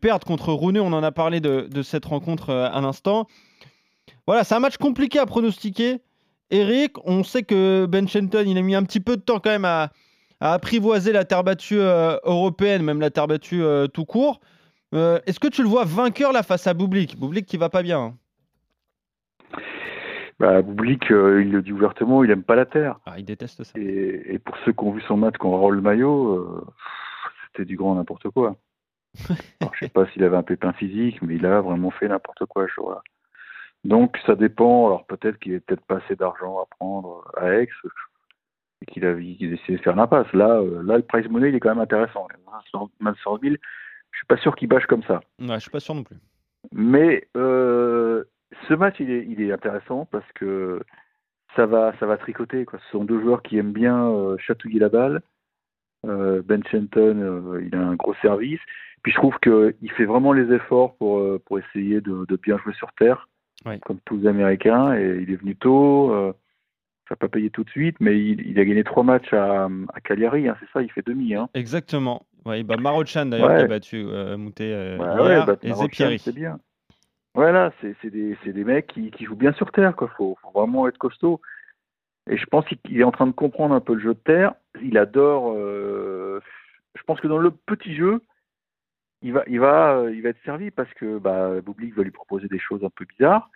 perdre 0.00 0.26
contre 0.26 0.52
Rooney. 0.52 0.78
On 0.78 0.92
en 0.92 1.02
a 1.02 1.12
parlé 1.12 1.40
de, 1.40 1.82
cette 1.82 2.04
rencontre 2.04 2.50
euh, 2.50 2.70
à 2.70 2.80
l'instant. 2.80 3.26
Voilà, 4.26 4.44
c'est 4.44 4.54
un 4.54 4.60
match 4.60 4.76
compliqué 4.76 5.18
à 5.18 5.26
pronostiquer. 5.26 6.00
Eric, 6.50 6.92
on 7.04 7.24
sait 7.24 7.42
que 7.42 7.86
Ben 7.86 8.06
Shelton, 8.06 8.44
il 8.46 8.56
a 8.56 8.62
mis 8.62 8.76
un 8.76 8.84
petit 8.84 9.00
peu 9.00 9.16
de 9.16 9.22
temps 9.22 9.40
quand 9.40 9.50
même 9.50 9.64
à, 9.64 9.90
apprivoiser 10.40 11.12
la 11.12 11.24
terre 11.24 11.42
battue 11.42 11.80
euh, 11.80 12.16
européenne, 12.22 12.82
même 12.82 13.00
la 13.00 13.10
terre 13.10 13.26
battue 13.26 13.62
euh, 13.62 13.88
tout 13.88 14.04
court. 14.04 14.40
Est-ce 14.92 15.38
que 15.38 15.48
tu 15.48 15.62
le 15.62 15.68
vois 15.68 15.84
vainqueur 15.84 16.32
là 16.32 16.42
face 16.42 16.66
à 16.66 16.72
Bublik? 16.72 17.18
Bublik 17.18 17.44
qui 17.44 17.58
va 17.58 17.68
pas 17.68 17.82
bien. 17.82 18.00
hein. 18.00 18.14
Bah, 20.38 20.60
Bublik, 20.62 21.10
euh, 21.10 21.42
il 21.42 21.50
le 21.50 21.62
dit 21.62 21.72
ouvertement, 21.72 22.22
il 22.22 22.30
aime 22.30 22.42
pas 22.42 22.56
la 22.56 22.66
terre. 22.66 22.98
Ah, 23.06 23.18
il 23.18 23.24
déteste 23.24 23.64
ça. 23.64 23.78
Et, 23.78 24.34
et 24.34 24.38
pour 24.38 24.56
ceux 24.64 24.72
qui 24.72 24.84
ont 24.84 24.92
vu 24.92 25.00
son 25.02 25.16
match 25.16 25.36
contre 25.38 25.58
Raoul 25.58 25.80
Maillot, 25.80 26.28
euh, 26.34 26.66
c'était 27.46 27.64
du 27.64 27.76
grand 27.76 27.94
n'importe 27.94 28.28
quoi. 28.30 28.56
Alors, 29.60 29.74
je 29.74 29.86
sais 29.86 29.90
pas 29.90 30.06
s'il 30.08 30.24
avait 30.24 30.36
un 30.36 30.42
pépin 30.42 30.72
physique, 30.74 31.22
mais 31.22 31.36
il 31.36 31.46
a 31.46 31.60
vraiment 31.62 31.90
fait 31.90 32.08
n'importe 32.08 32.44
quoi 32.46 32.66
ce 32.66 32.72
jour-là. 32.72 33.02
Donc 33.84 34.18
ça 34.26 34.34
dépend. 34.34 34.86
Alors 34.86 35.06
peut-être 35.06 35.38
qu'il 35.38 35.52
avait 35.52 35.60
peut-être 35.60 35.84
pas 35.86 35.98
assez 35.98 36.16
d'argent 36.16 36.58
à 36.60 36.66
prendre 36.76 37.22
à 37.36 37.52
Aix 37.52 37.68
et 38.82 38.86
qu'il 38.86 39.04
a, 39.06 39.14
qu'il 39.14 39.46
a 39.46 39.50
décidé 39.50 39.78
de 39.78 39.82
faire 39.82 39.96
l'impasse. 39.96 40.30
Là, 40.32 40.58
euh, 40.60 40.82
là, 40.82 40.96
le 40.96 41.02
prize 41.04 41.28
money, 41.28 41.48
il 41.50 41.54
est 41.54 41.60
quand 41.60 41.70
même 41.70 41.80
intéressant. 41.80 42.26
Même 43.00 43.14
100 43.22 43.38
000, 43.38 43.54
je 44.10 44.18
suis 44.18 44.26
pas 44.26 44.36
sûr 44.38 44.56
qu'il 44.56 44.68
bâche 44.68 44.86
comme 44.86 45.04
ça. 45.04 45.20
Ouais, 45.40 45.54
je 45.54 45.60
suis 45.60 45.70
pas 45.70 45.80
sûr 45.80 45.94
non 45.94 46.02
plus. 46.02 46.16
Mais 46.72 47.28
euh, 47.36 48.24
ce 48.68 48.74
match, 48.74 48.96
il 49.00 49.10
est, 49.10 49.26
il 49.28 49.40
est 49.42 49.52
intéressant 49.52 50.06
parce 50.10 50.30
que 50.34 50.80
ça 51.56 51.66
va, 51.66 51.92
ça 51.98 52.06
va 52.06 52.16
tricoter. 52.16 52.64
Quoi. 52.64 52.78
Ce 52.84 52.90
sont 52.90 53.04
deux 53.04 53.20
joueurs 53.20 53.42
qui 53.42 53.58
aiment 53.58 53.72
bien 53.72 54.08
euh, 54.08 54.36
chatouiller 54.38 54.78
la 54.80 54.88
balle. 54.88 55.22
Euh, 56.06 56.42
ben 56.44 56.62
Shenton, 56.70 57.18
euh, 57.20 57.62
il 57.64 57.74
a 57.74 57.80
un 57.80 57.94
gros 57.96 58.14
service. 58.22 58.60
Puis 59.02 59.12
je 59.12 59.16
trouve 59.18 59.36
qu'il 59.40 59.90
fait 59.92 60.04
vraiment 60.04 60.32
les 60.32 60.52
efforts 60.54 60.96
pour, 60.96 61.18
euh, 61.18 61.40
pour 61.44 61.58
essayer 61.58 62.00
de, 62.00 62.24
de 62.26 62.36
bien 62.36 62.58
jouer 62.58 62.72
sur 62.74 62.92
terre, 62.92 63.28
comme 63.84 63.98
tous 64.04 64.18
les 64.18 64.26
Américains. 64.28 64.94
Et 64.96 65.20
il 65.22 65.30
est 65.32 65.36
venu 65.36 65.56
tôt. 65.56 66.12
ça 67.08 67.14
n'a 67.14 67.16
pas 67.16 67.28
payé 67.28 67.50
tout 67.50 67.64
de 67.64 67.70
suite, 67.70 67.96
mais 68.00 68.18
il, 68.20 68.46
il 68.46 68.58
a 68.58 68.64
gagné 68.64 68.84
trois 68.84 69.02
matchs 69.04 69.32
à, 69.32 69.68
à 69.94 70.00
Cagliari. 70.00 70.48
hein, 70.48 70.56
c'est 70.60 70.68
ça, 70.72 70.82
il 70.82 70.90
fait 70.92 71.04
demi. 71.06 71.34
Hein. 71.34 71.48
Exactement. 71.54 72.26
Ouais, 72.44 72.62
bah 72.62 72.76
Marochan 72.76 73.26
d'ailleurs 73.26 73.48
Ouais. 73.50 73.56
qui 73.58 73.64
a 73.64 73.66
battu 73.66 74.04
Moutet 74.36 74.96
hier, 74.96 75.46
bah, 75.46 75.56
et 75.62 75.72
Zepieri. 75.72 76.18
C'est 76.20 76.34
bien. 76.34 76.60
Voilà, 77.36 77.70
c'est 77.82 78.10
des, 78.10 78.64
mecs 78.64 78.86
qui, 78.86 79.10
qui 79.10 79.26
jouent 79.26 79.36
bien 79.36 79.52
sur 79.52 79.70
terre. 79.70 79.92
Il 80.00 80.08
faut, 80.16 80.38
faut 80.40 80.50
vraiment 80.52 80.88
être 80.88 80.96
costaud. 80.96 81.42
Et 82.30 82.38
je 82.38 82.46
pense 82.46 82.64
qu'il 82.66 82.78
il 82.88 82.98
est 82.98 83.04
en 83.04 83.12
train 83.12 83.26
de 83.26 83.32
comprendre 83.32 83.74
un 83.74 83.80
peu 83.80 83.92
le 83.92 84.00
jeu 84.00 84.14
de 84.14 84.20
terre. 84.20 84.54
Il 84.82 84.96
adore. 84.96 85.52
euh, 85.54 86.40
je 86.94 87.02
pense 87.02 87.20
que 87.20 87.28
dans 87.28 87.36
le 87.36 87.50
petit 87.50 87.94
jeu, 87.94 88.22
il 89.20 89.34
va, 89.34 89.44
il 89.48 89.60
va, 89.60 90.04
il 90.10 90.22
va 90.22 90.30
être 90.30 90.42
servi 90.46 90.70
parce 90.70 90.92
que 90.94 91.18
bah, 91.18 91.60
Bublik 91.60 91.94
va 91.94 92.04
lui 92.04 92.10
proposer 92.10 92.48
des 92.48 92.58
choses 92.58 92.82
un 92.82 92.88
peu 92.88 93.04
bizarres. 93.04 93.50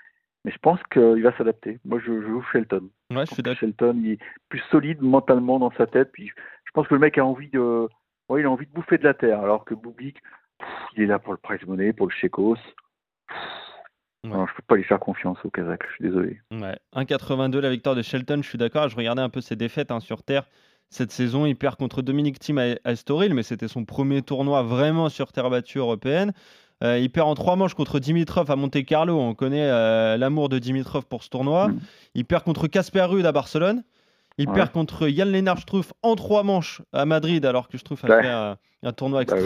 Mais 0.45 0.51
je 0.53 0.59
pense 0.59 0.81
qu'il 0.93 1.23
va 1.23 1.35
s'adapter. 1.39 1.81
Moi, 1.87 2.01
je, 2.01 2.21
je 2.21 2.27
joue 2.27 2.43
Shelton. 2.53 2.91
Ouais, 3.11 3.25
je 3.25 3.31
Je 3.31 3.35
suis 3.35 3.43
que. 3.43 3.55
Shelton, 3.55 3.99
il 4.05 4.13
est 4.13 4.19
plus 4.51 4.63
solide 4.71 5.01
mentalement 5.01 5.59
dans 5.59 5.73
sa 5.73 5.87
tête. 5.87 6.13
Puis 6.13 6.29
je 6.29 6.71
pense 6.75 6.87
que 6.87 6.95
le 6.95 7.01
mec 7.01 7.17
a 7.17 7.25
envie 7.25 7.49
de, 7.49 7.89
ouais, 8.29 8.43
il 8.43 8.47
a 8.47 8.51
envie 8.51 8.67
de 8.67 8.73
bouffer 8.73 8.99
de 8.99 9.05
la 9.05 9.15
terre. 9.15 9.41
Alors 9.41 9.65
que 9.65 9.73
Bublik, 9.73 10.19
il 10.97 11.03
est 11.05 11.07
là 11.07 11.19
pour 11.19 11.33
le 11.33 11.39
prize 11.39 11.67
money, 11.67 11.95
pour 11.95 12.07
le 12.07 12.13
Chekos. 12.13 12.59
Ouais. 14.25 14.31
Non, 14.31 14.47
je 14.47 14.55
peux 14.55 14.63
pas 14.67 14.77
lui 14.77 14.85
faire 14.85 15.01
confiance 15.01 15.39
au 15.45 15.51
Kazakh. 15.51 15.83
Je 15.89 15.95
suis 15.95 16.05
désolé. 16.05 16.41
Ouais. 16.51 16.77
1,82 16.95 17.59
la 17.59 17.71
victoire 17.71 17.95
de 17.95 18.03
Shelton, 18.03 18.41
je 18.43 18.49
suis 18.49 18.59
d'accord. 18.59 18.89
Je 18.89 18.97
regardais 18.97 19.23
un 19.23 19.29
peu 19.31 19.41
ses 19.41 19.57
défaites 19.57 19.91
hein, 19.91 20.01
sur 20.01 20.23
terre. 20.23 20.45
Cette 20.91 21.13
saison, 21.13 21.47
il 21.47 21.55
perd 21.57 21.77
contre 21.77 22.03
Dominique 22.03 22.39
Thiem 22.39 22.59
à, 22.59 22.91
Estoril, 22.91 23.33
mais 23.33 23.43
c'était 23.45 23.69
son 23.69 23.85
premier 23.85 24.23
tournoi 24.23 24.63
vraiment 24.63 25.09
sur 25.09 25.33
terre 25.33 25.49
battue 25.49 25.79
européenne. 25.79 26.33
Euh, 26.83 26.99
il 26.99 27.11
perd 27.11 27.29
en 27.29 27.35
trois 27.35 27.57
manches 27.57 27.75
contre 27.75 27.99
Dimitrov 27.99 28.51
à 28.51 28.57
Monte 28.57 28.85
Carlo. 28.85 29.19
On 29.19 29.35
connaît 29.35 29.69
euh, 29.71 30.17
l'amour 30.17 30.49
de 30.49 30.59
Dimitrov 30.59 31.07
pour 31.07 31.23
ce 31.23 31.29
tournoi. 31.29 31.69
Mm. 31.69 31.81
Il 32.15 32.25
perd 32.25 32.43
contre 32.43 32.67
Casper 32.67 33.03
Ruud 33.05 33.25
à 33.25 33.33
Barcelone. 33.33 33.85
Il 34.39 34.49
Ouais. 34.49 34.55
perd 34.55 34.73
contre 34.73 35.07
Jan 35.09 35.27
Lennart 35.27 35.59
Struff 35.59 35.93
en 36.03 36.17
trois 36.17 36.43
manches 36.43 36.81
à 36.93 37.05
Madrid, 37.05 37.45
alors 37.45 37.69
que 37.69 37.77
Struff 37.79 38.05
a 38.05 38.09
Ouais. 38.09 38.23
fait 38.23 38.29
un, 38.29 38.57
un 38.83 38.93
tournoi 38.93 39.25
Bah 39.25 39.35
oui. 39.37 39.45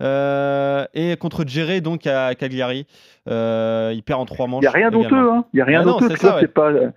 Euh, 0.00 0.84
et 0.94 1.16
contre 1.16 1.44
Djere, 1.46 1.80
donc 1.80 2.06
à 2.06 2.34
Cagliari. 2.34 2.86
Euh, 3.28 3.92
il 3.94 4.02
perd 4.02 4.20
en 4.20 4.24
trois 4.26 4.46
manches. 4.46 4.62
Il 4.62 4.66
n'y 4.66 4.68
a 4.68 4.70
rien 4.72 4.90
d'honteux, 4.90 5.30
hein. 5.30 5.44
Il 5.52 5.56
n'y 5.56 5.62
a 5.62 5.64
rien 5.64 5.80
Ah 5.80 5.84
d'honteux. 5.84 6.08
c'est 6.08 6.20
vois, 6.20 6.30
ça, 6.30 6.34
ouais. 6.36 6.40
c'est 6.42 6.54
pas. 6.54 6.70
euh, 6.70 6.90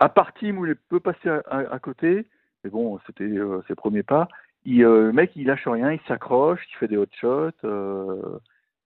À 0.00 0.08
part 0.08 0.32
Tim 0.38 0.56
où 0.56 0.66
il 0.66 0.74
peut 0.76 1.00
passer 1.00 1.28
à, 1.28 1.42
à- 1.50 1.74
à 1.74 1.78
côté, 1.78 2.26
mais 2.64 2.70
bon, 2.70 2.98
c'était 3.06 3.24
euh, 3.24 3.60
ses 3.68 3.74
premiers 3.74 4.02
pas. 4.02 4.28
Il, 4.64 4.80
le 4.82 5.12
mec, 5.12 5.32
il 5.36 5.46
lâche 5.46 5.66
rien, 5.66 5.92
il 5.92 6.00
s'accroche, 6.06 6.60
il 6.70 6.76
fait 6.76 6.88
des 6.88 6.96
hot 6.98 7.06
shots. 7.20 7.50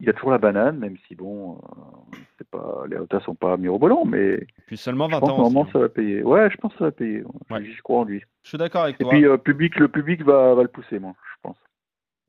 il 0.01 0.09
a 0.09 0.13
toujours 0.13 0.31
la 0.33 0.39
banane, 0.39 0.79
même 0.79 0.97
si 1.09 1.15
bon, 1.15 1.59
c'est 2.39 2.49
pas, 2.49 2.83
les 2.89 2.97
hotas 2.97 3.21
sont 3.21 3.35
pas 3.35 3.57
mirobolants, 3.57 4.05
mais 4.05 4.47
Puis 4.67 4.77
seulement 4.77 5.07
je 5.09 5.13
20 5.13 5.21
pense 5.21 5.31
ans. 5.57 5.63
hein. 5.63 5.69
ça 5.73 5.79
va 5.81 5.89
payer. 5.89 6.23
Ouais, 6.23 6.49
je 6.51 6.57
pense 6.59 6.73
que 6.73 6.79
ça 6.79 6.85
va 6.87 6.91
payer. 6.93 7.23
Je- 7.49 7.55
Ouais. 7.55 7.65
Je 7.65 7.83
crois 7.83 8.01
en 8.01 8.05
lui. 8.05 8.23
Je 8.43 8.49
suis 8.51 8.59
d'accord 8.59 8.83
avec 8.85 8.97
Et 9.01 9.05
toi. 9.05 9.11
puis 9.11 9.25
euh, 9.25 9.37
public, 9.37 9.77
le 9.77 9.89
public 9.89 10.23
va, 10.23 10.55
va 10.55 10.63
le 10.63 10.69
pousser, 10.69 10.99
moi, 10.99 11.15
je 11.35 11.41
pense. 11.43 11.57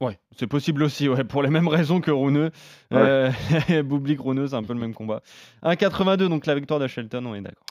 Ouais, 0.01 0.19
c'est 0.37 0.47
possible 0.47 0.83
aussi, 0.83 1.07
ouais, 1.07 1.23
pour 1.23 1.41
les 1.41 1.49
mêmes 1.49 1.69
raisons 1.69 2.01
que 2.01 2.11
Rouneux. 2.11 2.51
Ouais. 2.91 2.97
Euh, 2.97 3.31
Rouneux, 4.19 4.47
c'est 4.47 4.55
un 4.55 4.63
peu 4.63 4.73
le 4.73 4.79
même 4.79 4.93
combat. 4.93 5.21
1,82, 5.63 6.27
donc 6.27 6.45
la 6.45 6.55
victoire 6.55 6.79
de 6.79 6.87
Shelton, 6.87 7.25
on 7.25 7.35
est 7.35 7.41
d'accord. 7.41 7.65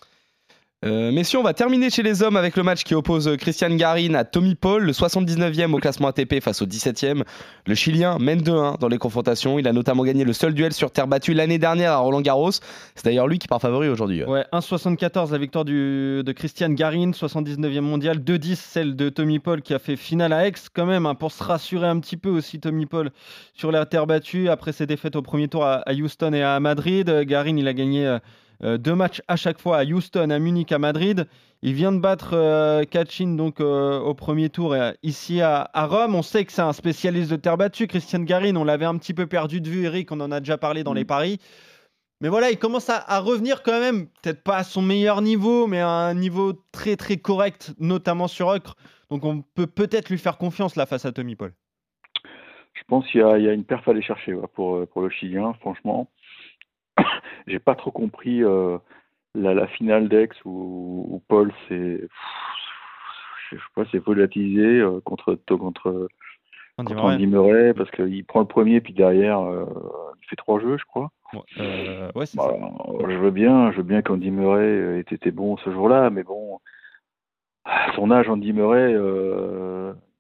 Euh, 0.85 1.11
messieurs, 1.13 1.39
on 1.39 1.43
va 1.43 1.55
terminer 1.55 1.89
chez 1.89 2.03
les 2.03 2.23
hommes 2.23 2.37
avec 2.37 2.57
le 2.57 2.63
match 2.63 2.85
qui 2.85 2.95
oppose 2.95 3.27
euh, 3.27 3.37
Christian 3.37 3.75
Garin 3.75 4.13
à 4.13 4.25
Tommy 4.25 4.55
Paul, 4.55 4.83
le 4.83 4.93
79e 4.93 5.73
au 5.73 5.79
classement 5.79 6.09
ATP 6.09 6.41
face 6.43 6.61
au 6.61 6.67
17e. 6.67 7.23
Le 7.67 7.75
Chilien 7.75 8.19
mène 8.19 8.43
2-1 8.43 8.79
dans 8.79 8.89
les 8.89 8.99
confrontations. 8.99 9.59
Il 9.59 9.67
a 9.67 9.73
notamment 9.73 10.05
gagné 10.05 10.25
le 10.25 10.35
seul 10.35 10.53
duel 10.53 10.75
sur 10.75 10.91
terre 10.91 11.07
battue 11.07 11.33
l'année 11.33 11.57
dernière 11.57 11.93
à 11.93 11.97
Roland 11.97 12.21
Garros. 12.21 12.51
C'est 12.51 13.05
d'ailleurs 13.07 13.29
lui 13.29 13.39
qui 13.39 13.49
part 13.49 13.63
favori 13.63 13.89
aujourd'hui. 13.89 14.25
Ouais, 14.25 14.45
1,74 14.53 15.33
la 15.33 15.39
victoire 15.39 15.65
de 15.65 16.33
Christian 16.37 16.69
Garin, 16.69 17.13
79e 17.13 17.81
mondial, 17.81 18.19
2,10 18.19 18.57
celle 18.57 18.95
de 18.95 19.09
Tommy 19.09 19.39
Paul 19.39 19.63
qui 19.63 19.73
a 19.73 19.79
fait 19.79 19.97
finale 19.97 20.35
à 20.35 20.47
Aix 20.47 20.53
quand 20.75 20.85
même, 20.85 21.07
hein, 21.07 21.15
pour 21.15 21.33
se 21.33 21.43
rassurer 21.43 21.87
un 21.87 21.99
petit 21.99 22.19
peu 22.19 22.29
aussi 22.29 22.61
Tommy 22.61 22.85
Paul 22.85 23.11
sur 23.55 23.73
la 23.73 23.87
terre 23.87 24.07
battue 24.07 24.51
après 24.51 24.73
ses 24.73 24.87
défaites 24.87 25.17
au 25.17 25.23
premier 25.23 25.49
tour 25.49 25.65
à, 25.65 25.83
Houston 25.89 26.35
et 26.35 26.43
à 26.43 26.61
Madrid. 26.61 27.09
Euh, 27.09 27.25
Garin, 27.25 27.57
il 27.57 27.69
a 27.69 27.73
gagné 27.73 28.07
euh, 28.07 28.19
deux 28.65 28.95
matchs 28.95 29.21
à 29.29 29.37
chaque 29.37 29.59
fois 29.61 29.79
à 29.79 29.85
Houston, 29.85 30.31
à 30.31 30.39
Munich, 30.39 30.73
à 30.73 30.79
Madrid. 30.79 31.27
Il 31.63 31.73
vient 31.75 31.93
de 31.93 31.99
battre 31.99 32.31
euh, 32.35 32.85
Kachin 32.85 33.37
donc 33.37 33.61
euh, 33.61 33.99
au 33.99 34.13
premier 34.15 34.51
tour 34.51 34.73
euh, 34.75 34.93
ici 35.03 35.41
à, 35.41 35.71
à 35.73 35.87
Rome. 35.87 36.15
On 36.15 36.23
sait 36.23 36.45
que 36.45 36.53
c'est 36.53 36.63
un 36.63 36.73
spécialiste 36.75 37.31
de 37.31 37.37
terre 37.37 37.57
battue. 37.57 37.87
Christian 37.87 38.21
Garin, 38.21 38.57
on 38.57 38.65
l'avait 38.65 38.85
un 38.85 38.97
petit 38.99 39.15
peu 39.15 39.27
perdu 39.27 39.61
de 39.61 39.69
vue, 39.69 39.85
Eric, 39.85 40.13
on 40.13 40.21
en 40.21 40.31
a 40.31 40.41
déjà 40.41 40.59
parlé 40.59 40.85
dans 40.85 40.93
Mm. 40.93 40.97
les 40.97 41.05
paris. 41.05 41.39
Mais 42.21 42.29
voilà, 42.29 42.51
il 42.51 42.59
commence 42.59 42.89
à, 42.91 42.97
à 43.07 43.19
revenir 43.21 43.63
quand 43.63 43.81
même, 43.81 44.07
peut-être 44.23 44.43
pas 44.43 44.57
à 44.59 44.63
son 44.65 44.83
meilleur 44.83 45.21
niveau, 45.21 45.67
mais 45.67 45.81
à 45.81 45.89
un 45.89 46.15
niveau 46.15 46.53
très 46.73 46.97
très 46.97 47.17
correct, 47.17 47.73
notamment 47.79 48.29
sur 48.29 48.49
Ocre. 48.49 48.77
Donc 49.11 49.25
on 49.25 49.43
peut 49.55 49.67
peut-être 49.67 50.09
lui 50.11 50.19
faire 50.19 50.39
confiance 50.39 50.77
là 50.77 50.87
face 50.87 51.05
à 51.05 51.13
Tommy 51.13 51.35
Paul. 51.35 51.53
Je 52.75 52.83
pense 52.89 53.07
qu'il 53.11 53.21
y, 53.21 53.25
a- 53.25 53.39
il 53.39 53.45
y 53.45 53.49
a 53.49 53.53
une 53.53 53.65
perf 53.65 53.87
à 53.89 53.93
aller 53.93 54.03
chercher 54.03 54.35
ouais, 54.35 54.47
pour, 54.55 54.77
euh, 54.77 54.87
pour 54.87 55.03
le 55.03 55.09
Chilien, 55.11 55.55
franchement. 55.61 56.11
J'ai 57.47 57.59
pas 57.59 57.75
trop 57.75 57.91
compris 57.91 58.43
euh, 58.43 58.79
la, 59.35 59.55
la 59.55 59.67
finale 59.67 60.09
d'Aix 60.09 60.29
où, 60.45 61.07
où 61.11 61.23
Paul 61.29 61.53
s'est. 61.69 62.07
Je 63.51 63.57
sais 63.57 63.63
pas, 63.75 63.85
s'est 63.87 63.99
volatilisé 63.99 64.81
euh, 64.81 65.01
contre. 65.01 65.39
Andy 67.15 67.27
Murray 67.29 67.73
parce 67.75 67.91
qu'il 67.93 68.25
prend 68.25 68.41
le 68.41 68.47
premier, 68.47 68.81
puis 68.81 68.93
derrière, 68.93 69.39
euh, 69.41 69.65
il 70.23 70.27
fait 70.29 70.35
trois 70.37 70.59
jeux, 70.61 70.77
je 70.77 70.85
crois. 70.85 71.11
Ouais, 71.33 71.41
euh, 71.61 72.11
ouais, 72.17 72.27
c'est 72.27 72.37
Bah, 72.37 72.49
ça. 72.51 73.09
je 73.09 73.17
veux 73.17 73.31
bien, 73.31 73.71
je 73.71 73.77
veux 73.77 73.83
bien 73.85 74.03
qu'Andy 74.03 74.31
Murray 74.33 74.99
ait 74.99 75.01
été 75.15 75.31
bon 75.31 75.57
ce 75.59 75.71
jour-là, 75.71 76.11
mais 76.11 76.25
bon, 76.25 76.59
à 77.65 77.93
son 77.95 78.11
âge, 78.11 78.29
Andy 78.29 78.53
Murray, 78.53 78.93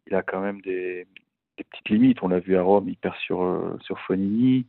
il 0.06 0.14
a 0.14 0.22
quand 0.22 0.40
même 0.40 0.60
des, 0.60 1.06
des 1.58 1.64
petites 1.64 1.88
limites. 1.88 2.22
On 2.22 2.28
l'a 2.28 2.38
vu 2.40 2.56
à 2.56 2.62
Rome, 2.62 2.88
il 2.88 2.96
perd 2.96 3.16
sur, 3.16 3.74
sur 3.80 3.98
Fonini. 4.00 4.66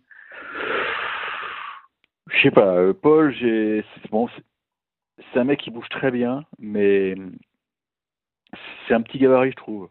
Je 2.29 2.41
sais 2.41 2.51
pas, 2.51 2.75
euh, 2.77 2.93
Paul, 2.93 3.33
j'ai, 3.33 3.83
bon, 4.11 4.27
c'est- 4.29 5.39
un 5.39 5.43
mec 5.43 5.59
qui 5.59 5.69
bouge 5.71 5.89
très 5.89 6.11
bien, 6.11 6.45
mais 6.59 7.15
c'est 8.87 8.93
un 8.93 9.01
petit 9.01 9.17
gabarit, 9.19 9.51
je 9.51 9.55
trouve. 9.57 9.89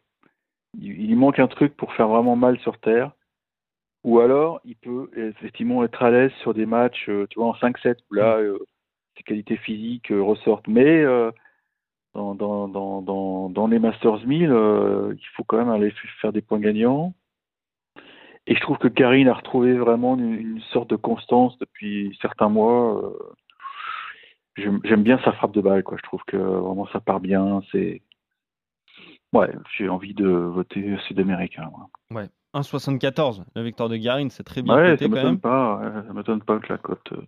Il, 0.78 1.00
il 1.00 1.08
lui 1.08 1.14
manque 1.16 1.38
un 1.38 1.48
truc 1.48 1.76
pour 1.76 1.92
faire 1.94 2.08
vraiment 2.08 2.36
mal 2.36 2.58
sur 2.60 2.78
terre. 2.78 3.12
Ou 4.04 4.20
alors, 4.20 4.60
il 4.64 4.76
peut 4.76 5.10
effectivement 5.16 5.84
être 5.84 6.02
à 6.02 6.10
l'aise 6.10 6.32
sur 6.42 6.54
des 6.54 6.66
matchs, 6.66 7.08
euh, 7.08 7.26
tu 7.30 7.38
vois, 7.38 7.48
en 7.48 7.54
5-7, 7.54 7.98
où 8.10 8.14
là, 8.14 8.36
euh, 8.38 8.58
ses 9.16 9.22
qualités 9.22 9.56
physiques 9.56 10.08
ressortent. 10.10 10.68
Mais 10.68 11.04
dans, 12.14 12.34
dans, 12.34 12.68
dans, 13.02 13.48
dans, 13.50 13.66
les 13.66 13.78
Masters 13.78 14.24
1000, 14.26 14.50
euh, 14.50 15.14
il 15.16 15.26
faut 15.34 15.44
quand 15.44 15.58
même 15.58 15.70
aller 15.70 15.92
faire 16.20 16.32
des 16.32 16.42
points 16.42 16.60
gagnants. 16.60 17.12
Et 18.46 18.54
je 18.54 18.60
trouve 18.60 18.76
que 18.78 18.88
Karine 18.88 19.28
a 19.28 19.34
retrouvé 19.34 19.72
vraiment 19.74 20.16
une, 20.16 20.34
une 20.34 20.60
sorte 20.72 20.90
de 20.90 20.96
constance 20.96 21.56
depuis 21.58 22.16
certains 22.20 22.48
mois. 22.48 23.02
euh. 23.02 23.18
J'aime 24.84 25.02
bien 25.02 25.18
sa 25.24 25.32
frappe 25.32 25.52
de 25.52 25.60
balle, 25.60 25.82
quoi. 25.82 25.96
Je 25.96 26.02
trouve 26.02 26.22
que 26.26 26.36
vraiment 26.36 26.86
ça 26.92 27.00
part 27.00 27.20
bien. 27.20 27.60
C'est 27.72 28.02
ouais, 29.32 29.52
j'ai 29.76 29.88
envie 29.88 30.14
de 30.14 30.28
voter 30.28 30.96
sud-américain. 31.08 31.70
Ouais. 32.10 32.28
1,74 32.54 33.42
la 33.56 33.62
victoire 33.64 33.88
de 33.88 33.96
Garin, 33.96 34.28
c'est 34.30 34.44
très 34.44 34.62
bien 34.62 34.76
Ouais, 34.76 34.90
coté 34.92 35.04
ça 35.06 35.08
quand 35.08 35.14
m'étonne 35.16 35.30
même. 35.32 35.40
pas. 35.40 36.04
ça 36.06 36.12
m'étonne 36.12 36.40
pas 36.42 36.58
que 36.60 36.72
la 36.72 36.78
cote 36.78 37.12
euh, 37.12 37.22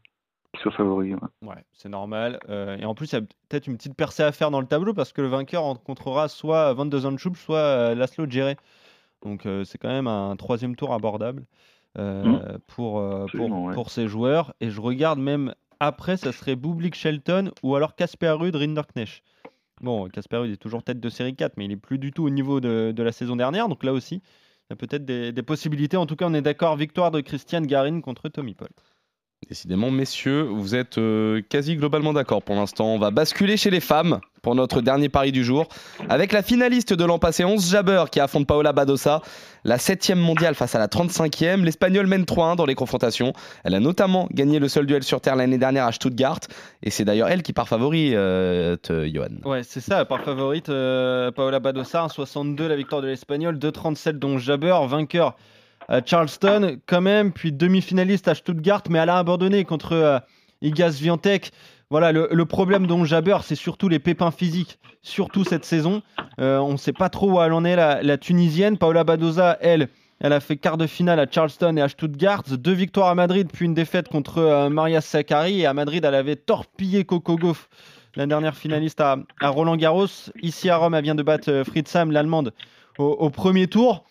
soit 0.58 0.70
favori. 0.70 1.14
ouais. 1.14 1.20
Ouais, 1.42 1.64
c'est 1.72 1.88
normal. 1.88 2.38
Euh, 2.48 2.76
et 2.76 2.84
en 2.84 2.94
plus, 2.94 3.10
il 3.10 3.14
y 3.16 3.18
a 3.18 3.22
peut-être 3.22 3.66
une 3.66 3.76
petite 3.76 3.96
percée 3.96 4.22
à 4.22 4.30
faire 4.30 4.52
dans 4.52 4.60
le 4.60 4.68
tableau 4.68 4.94
parce 4.94 5.12
que 5.12 5.20
le 5.22 5.26
vainqueur 5.28 5.62
rencontrera 5.64 6.28
soit 6.28 6.72
Van 6.74 6.86
de 6.86 6.96
Zandschulp, 6.98 7.34
soit 7.36 7.94
Laszlo 7.96 8.26
Djere. 8.30 8.54
Donc 9.22 9.46
c'est 9.64 9.78
quand 9.78 9.88
même 9.88 10.06
un 10.06 10.36
troisième 10.36 10.76
tour 10.76 10.92
abordable 10.92 11.44
euh, 11.98 12.22
Mm. 12.24 12.58
pour, 12.66 12.92
pour, 13.00 13.22
Absolument, 13.22 13.64
ouais. 13.66 13.74
pour 13.74 13.90
ces 13.90 14.06
joueurs. 14.08 14.54
Et 14.60 14.70
je 14.70 14.80
regarde 14.80 15.18
même 15.18 15.54
après, 15.80 16.16
ça 16.16 16.32
serait 16.32 16.56
Bublik 16.56 16.94
Shelton 16.94 17.50
ou 17.62 17.74
alors 17.74 17.94
Casper 17.96 18.30
Ruud 18.30 18.54
Rinderknecht. 18.54 19.22
Bon, 19.80 20.08
Casper 20.08 20.36
Ruud 20.38 20.52
est 20.52 20.56
toujours 20.56 20.82
tête 20.82 21.00
de 21.00 21.08
série 21.08 21.34
4, 21.34 21.54
mais 21.56 21.66
il 21.66 21.72
est 21.72 21.76
plus 21.76 21.98
du 21.98 22.12
tout 22.12 22.24
au 22.24 22.30
niveau 22.30 22.60
de, 22.60 22.92
de 22.94 23.02
la 23.02 23.12
saison 23.12 23.36
dernière. 23.36 23.68
Donc 23.68 23.84
là 23.84 23.92
aussi, 23.92 24.16
il 24.16 24.70
y 24.70 24.72
a 24.72 24.76
peut-être 24.76 25.04
des, 25.04 25.32
des 25.32 25.42
possibilités. 25.42 25.96
En 25.96 26.06
tout 26.06 26.16
cas, 26.16 26.26
on 26.28 26.34
est 26.34 26.42
d'accord, 26.42 26.76
victoire 26.76 27.10
de 27.10 27.20
Christian 27.20 27.60
Garin 27.62 28.00
contre 28.00 28.28
Tommy 28.28 28.54
Paul. 28.54 28.68
Décidément, 29.48 29.92
messieurs, 29.92 30.42
vous 30.42 30.74
êtes 30.74 30.98
euh, 30.98 31.40
quasi 31.48 31.76
globalement 31.76 32.12
d'accord 32.12 32.42
pour 32.42 32.56
l'instant. 32.56 32.86
On 32.86 32.98
va 32.98 33.12
basculer 33.12 33.56
chez 33.56 33.70
les 33.70 33.80
femmes. 33.80 34.20
pour 34.42 34.54
notre 34.54 34.80
dernier 34.80 35.08
pari 35.08 35.32
du 35.32 35.42
jour. 35.42 35.66
Avec 36.08 36.30
la 36.32 36.40
finaliste 36.40 36.92
de 36.92 37.04
l'an 37.04 37.18
passé, 37.18 37.44
11 37.44 37.68
Jabber, 37.68 38.04
qui 38.12 38.20
affronte 38.20 38.46
Paola 38.46 38.72
Badosa, 38.72 39.20
la 39.64 39.76
7 39.76 40.14
mondiale 40.14 40.54
face 40.54 40.76
à 40.76 40.78
la 40.78 40.86
35e. 40.86 41.62
L'Espagnol 41.62 42.06
mène 42.06 42.22
3-1 42.22 42.54
dans 42.54 42.64
les 42.64 42.76
confrontations. 42.76 43.32
Elle 43.64 43.74
a 43.74 43.80
notamment 43.80 44.28
gagné 44.30 44.60
le 44.60 44.68
seul 44.68 44.86
duel 44.86 45.02
sur 45.02 45.20
terre 45.20 45.34
l'année 45.34 45.58
dernière 45.58 45.86
à 45.86 45.90
Stuttgart. 45.90 46.38
Et 46.84 46.90
c'est 46.90 47.04
d'ailleurs 47.04 47.28
elle 47.28 47.42
qui 47.42 47.52
part 47.52 47.66
favori, 47.66 48.14
euh, 48.14 48.76
Johan. 48.88 49.28
Ouais, 49.44 49.62
c'est 49.64 49.80
ça, 49.80 50.04
par 50.04 50.22
favorite, 50.22 50.68
euh, 50.68 51.32
Paola 51.32 51.58
Badosa, 51.58 52.06
1,62 52.06 52.68
la 52.68 52.76
victoire 52.76 53.02
de 53.02 53.08
l'Espagnol, 53.08 53.58
2,37 53.58 54.12
dont 54.12 54.38
Jabber, 54.38 54.76
vainqueur 54.86 55.36
Charleston 56.04 56.78
quand 56.86 57.00
même, 57.00 57.32
puis 57.32 57.52
demi-finaliste 57.52 58.28
à 58.28 58.34
Stuttgart, 58.34 58.82
mais 58.90 58.98
elle 58.98 59.08
a 59.08 59.18
abandonné 59.18 59.64
contre 59.64 59.92
euh, 59.92 60.18
Iga 60.62 60.90
Swiatek. 60.90 61.52
Voilà, 61.88 62.10
le, 62.10 62.44
problème 62.46 62.88
dont 62.88 63.04
Jabber, 63.04 63.38
c'est 63.42 63.54
surtout 63.54 63.88
les 63.88 64.00
pépins 64.00 64.32
physiques, 64.32 64.80
surtout 65.02 65.44
cette 65.44 65.64
saison. 65.64 66.02
Euh, 66.40 66.58
on 66.58 66.72
ne 66.72 66.76
sait 66.76 66.92
pas 66.92 67.08
trop 67.08 67.30
où 67.30 67.40
elle 67.40 67.52
en 67.52 67.64
est, 67.64 67.76
la, 67.76 68.18
Tunisienne. 68.18 68.76
Paola 68.76 69.04
Badosa, 69.04 69.56
elle, 69.60 69.88
elle 70.18 70.32
a 70.32 70.40
fait 70.40 70.56
quart 70.56 70.78
de 70.78 70.88
finale 70.88 71.20
à 71.20 71.30
Charleston 71.30 71.76
et 71.76 71.80
à 71.80 71.88
Stuttgart, 71.88 72.42
deux 72.50 72.72
victoires 72.72 73.06
à 73.06 73.14
Madrid, 73.14 73.48
puis 73.52 73.66
une 73.66 73.74
défaite 73.74 74.08
contre 74.08 74.38
euh, 74.38 74.68
Maria 74.68 75.00
Sakkari. 75.00 75.60
Et 75.60 75.66
à 75.66 75.74
Madrid, 75.74 76.04
elle 76.04 76.16
avait 76.16 76.34
torpillé 76.34 77.04
Coco 77.04 77.36
Gauff, 77.36 77.68
la 78.16 78.26
dernière 78.26 78.56
finaliste 78.56 79.00
à, 79.00 79.18
Roland 79.40 79.76
Garros. 79.76 80.08
Ici 80.42 80.68
à 80.68 80.78
Rome, 80.78 80.94
elle 80.94 81.04
vient 81.04 81.14
de 81.14 81.22
battre 81.22 81.52
euh, 81.52 81.62
Fritz 81.62 81.88
Sam, 81.88 82.10
l'allemande, 82.10 82.52
au 82.98 83.30
premier 83.30 83.68
tour. 83.68 84.04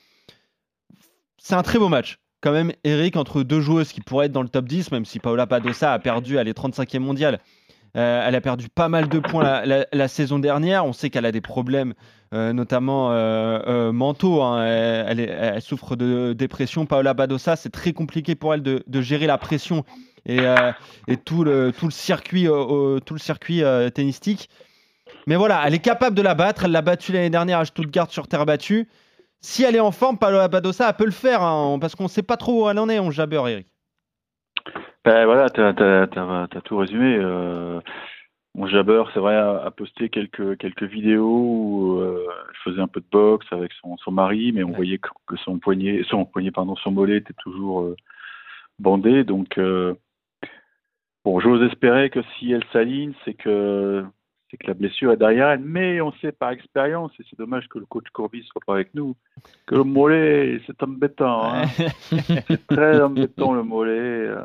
C'est 1.48 1.54
un 1.54 1.62
très 1.62 1.78
beau 1.78 1.90
match. 1.90 2.18
Quand 2.42 2.52
même, 2.52 2.72
Eric, 2.84 3.18
entre 3.18 3.44
deux 3.44 3.62
joueuses 3.62 3.92
qui 3.92 4.02
pourraient 4.02 4.26
être 4.26 4.32
dans 4.32 4.42
le 4.42 4.50
top 4.50 4.66
10, 4.66 4.90
même 4.90 5.06
si 5.06 5.20
Paola 5.20 5.46
Badosa 5.46 5.94
a 5.94 6.00
perdu, 6.00 6.38
elle 6.38 6.48
est 6.48 6.58
35e 6.58 6.98
mondiale. 6.98 7.40
Euh, 7.96 8.26
elle 8.28 8.34
a 8.34 8.42
perdu 8.42 8.68
pas 8.68 8.90
mal 8.90 9.08
de 9.10 9.20
points 9.20 9.64
la, 9.64 10.08
saison 10.08 10.40
dernière. 10.40 10.88
On 10.88 10.92
sait 10.92 11.12
qu'elle 11.12 11.28
a 11.28 11.32
des 11.32 11.42
problèmes, 11.42 11.94
euh, 12.34 12.52
notamment 12.52 13.12
euh, 13.12 13.92
mentaux. 13.92 14.42
hein. 14.42 14.66
Elle, 14.66 15.62
souffre 15.62 15.96
de 15.96 16.34
dépression. 16.34 16.88
Paola 16.88 17.14
Badosa, 17.14 17.56
c'est 17.56 17.70
très 17.70 17.94
compliqué 17.94 18.34
pour 18.34 18.56
elle 18.56 18.64
de, 18.64 19.02
gérer 19.02 19.28
la 19.28 19.38
pression 19.38 19.84
et, 20.26 20.40
tout, 21.26 21.44
le, 21.44 21.72
circuit, 21.92 22.48
tout 23.06 23.14
le 23.14 23.20
circuit 23.20 23.62
tennistique. 23.94 24.50
Mais 25.28 25.36
voilà, 25.36 25.62
elle 25.68 25.76
est 25.76 25.80
capable 25.80 26.16
de 26.16 26.24
la 26.24 26.34
battre. 26.34 26.66
Elle 26.66 26.72
l'a 26.72 26.82
battue 26.82 27.12
l'année 27.12 27.30
dernière 27.30 27.60
à 27.60 27.66
Stuttgart 27.66 28.10
sur 28.10 28.28
terre 28.28 28.48
battue. 28.48 28.88
Si 29.48 29.64
elle 29.64 29.76
est 29.76 29.80
en 29.80 29.92
forme, 29.92 30.18
Paola 30.18 30.48
Badosa, 30.48 30.92
peut 30.94 31.06
le 31.06 31.12
faire, 31.12 31.44
hein, 31.44 31.78
parce 31.80 31.94
qu'on 31.96 32.06
ne 32.06 32.10
sait 32.10 32.24
pas 32.24 32.36
trop 32.36 32.66
où 32.66 32.70
elle 32.70 32.80
en 32.80 32.90
est, 32.90 32.98
on 32.98 33.12
jabber, 33.12 33.44
Eric. 33.48 33.68
Ben 35.04 35.26
voilà, 35.26 35.52
t'as- 35.52 35.72
t'as 35.74 36.62
tout 36.62 36.78
résumé. 36.78 37.16
Euh, 37.22 37.80
mon 38.56 38.66
Jabber, 38.66 39.04
c'est 39.14 39.20
vrai, 39.20 39.36
a, 39.36 39.62
a 39.64 39.70
posté 39.70 40.10
quelques 40.10 40.58
quelques 40.58 40.82
vidéos 40.84 41.28
où 41.28 42.00
euh, 42.00 42.26
elle 42.50 42.56
faisait 42.64 42.82
un 42.82 42.88
peu 42.88 43.02
de 43.02 43.06
boxe 43.12 43.46
avec 43.52 43.72
son, 43.82 43.98
son 43.98 44.12
mari, 44.12 44.52
mais 44.52 44.64
on 44.64 44.70
Ouais. 44.70 44.76
voyait 44.78 44.98
que, 44.98 45.10
que 45.28 45.36
son 45.38 45.60
poignet, 45.60 46.04
son 46.10 46.26
poignet, 46.26 46.50
pardon, 46.50 46.76
son 46.78 46.90
mollet 46.90 47.18
était 47.18 47.36
toujours 47.38 47.82
euh, 47.82 47.96
bandé. 48.80 49.24
Donc 49.24 49.60
euh, 49.60 49.94
bon, 51.24 51.40
j'ose 51.40 51.62
espérer 51.70 52.10
que 52.10 52.22
si 52.40 52.52
elle 52.52 52.66
s'aligne, 52.74 53.14
c'est 53.26 53.36
que 53.36 54.04
c'est 54.50 54.58
que 54.58 54.68
la 54.68 54.74
blessure 54.74 55.12
est 55.12 55.18
derrière 55.18 55.50
elle. 55.50 55.60
Mais 55.62 56.02
on 56.02 56.12
sait 56.14 56.32
par 56.32 56.52
expérience, 56.52 57.12
et 57.20 57.24
c'est 57.30 57.38
dommage 57.38 57.68
que 57.68 57.80
le 57.80 57.86
coach 57.86 58.06
Courbis 58.14 58.44
soit 58.44 58.62
pas 58.66 58.76
avec 58.76 58.94
nous, 58.94 59.16
que 59.66 59.76
le 59.76 59.84
mollet, 59.84 60.62
c'est 60.66 60.82
embêtant. 60.84 61.54
Hein 61.54 61.66
c'est 62.48 62.68
très 62.68 63.02
embêtant 63.02 63.54
le 63.54 63.64
mollet. 63.64 63.92
euh, 63.92 64.44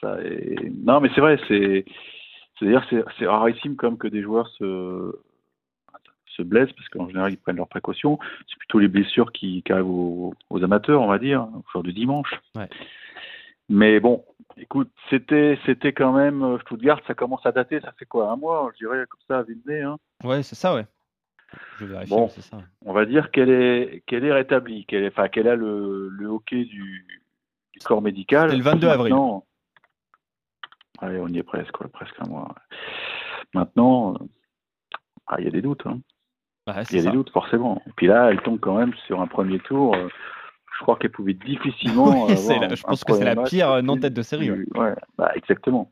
ça 0.00 0.18
est... 0.22 0.70
Non, 0.84 1.00
mais 1.00 1.10
c'est 1.14 1.20
vrai, 1.20 1.38
c'est 1.48 1.84
c'est-à-dire 2.58 2.84
c'est 2.88 3.04
c'est 3.18 3.26
rarissime 3.26 3.76
comme 3.76 3.98
que 3.98 4.08
des 4.08 4.22
joueurs 4.22 4.48
se 4.48 5.12
se 6.36 6.42
blessent 6.42 6.72
parce 6.72 6.88
qu'en 6.88 7.08
général 7.08 7.32
ils 7.32 7.36
prennent 7.36 7.56
leurs 7.56 7.68
précautions. 7.68 8.18
C'est 8.48 8.58
plutôt 8.58 8.78
les 8.78 8.88
blessures 8.88 9.30
qui, 9.32 9.62
qui 9.62 9.72
arrivent 9.72 9.86
aux, 9.88 10.34
aux 10.50 10.64
amateurs, 10.64 11.00
on 11.00 11.06
va 11.06 11.18
dire, 11.18 11.46
au 11.54 11.62
jour 11.72 11.82
du 11.82 11.92
dimanche. 11.92 12.32
Ouais. 12.56 12.68
Mais 13.68 13.98
bon, 14.00 14.24
écoute, 14.56 14.90
c'était 15.10 15.58
c'était 15.66 15.92
quand 15.92 16.12
même 16.12 16.42
euh, 16.42 16.58
Stuttgart, 16.60 17.00
ça 17.06 17.14
commence 17.14 17.44
à 17.46 17.52
dater. 17.52 17.80
Ça 17.80 17.92
fait 17.98 18.04
quoi, 18.06 18.30
un 18.30 18.36
mois, 18.36 18.70
je 18.74 18.84
dirais 18.84 19.04
comme 19.08 19.20
ça, 19.28 19.38
à 19.40 19.44
nez, 19.66 19.82
hein. 19.82 19.96
Ouais, 20.22 20.42
c'est 20.42 20.54
ça, 20.54 20.74
ouais. 20.74 20.86
Je 21.78 21.84
vérifie, 21.86 22.10
Bon. 22.10 22.28
c'est 22.28 22.40
ça. 22.42 22.58
on 22.84 22.92
va 22.92 23.04
dire 23.06 23.30
qu'elle 23.30 23.50
est 23.50 24.02
qu'elle 24.06 24.24
est 24.24 24.32
rétablie, 24.32 24.84
qu'elle 24.86 25.04
est, 25.04 25.08
enfin 25.08 25.28
qu'elle 25.28 25.48
a 25.48 25.54
le, 25.56 26.08
le 26.08 26.26
hockey 26.26 26.64
du, 26.64 27.06
du 27.72 27.78
corps 27.84 28.02
médical. 28.02 28.50
C'était 28.50 28.58
le 28.58 28.64
22 28.64 28.88
avril. 28.88 29.14
Allez, 31.00 31.18
on 31.20 31.28
y 31.28 31.38
est 31.38 31.42
presque, 31.42 31.80
ouais, 31.80 31.88
presque 31.88 32.14
un 32.20 32.28
mois. 32.28 32.54
Maintenant, 33.52 34.14
euh, 34.14 34.18
ah, 35.26 35.36
il 35.38 35.44
y 35.44 35.48
a 35.48 35.50
des 35.50 35.62
doutes, 35.62 35.86
hein. 35.86 36.00
Ouais, 36.66 36.74
il 36.76 36.80
y 36.82 36.86
c'est 36.86 36.98
a 36.98 37.02
ça. 37.02 37.10
des 37.10 37.16
doutes 37.16 37.30
forcément. 37.30 37.82
Et 37.86 37.90
puis 37.96 38.06
là, 38.06 38.30
elle 38.30 38.40
tombe 38.42 38.58
quand 38.60 38.76
même 38.78 38.94
sur 39.06 39.20
un 39.20 39.26
premier 39.26 39.58
tour. 39.60 39.94
Je 40.78 40.82
crois 40.82 40.96
qu'elle 40.96 41.10
pouvait 41.12 41.34
difficilement. 41.34 42.04
Oui, 42.28 42.36
c'est 42.36 42.52
avoir 42.54 42.68
la- 42.68 42.74
je 42.74 42.82
un 42.84 42.88
pense 42.88 43.04
que 43.04 43.12
c'est 43.14 43.24
la 43.24 43.36
pire, 43.36 43.70
euh, 43.70 43.82
non-tête 43.82 44.14
de 44.14 44.22
série, 44.22 44.50
ouais. 44.50 44.94
bah, 45.16 45.30
exactement. 45.34 45.90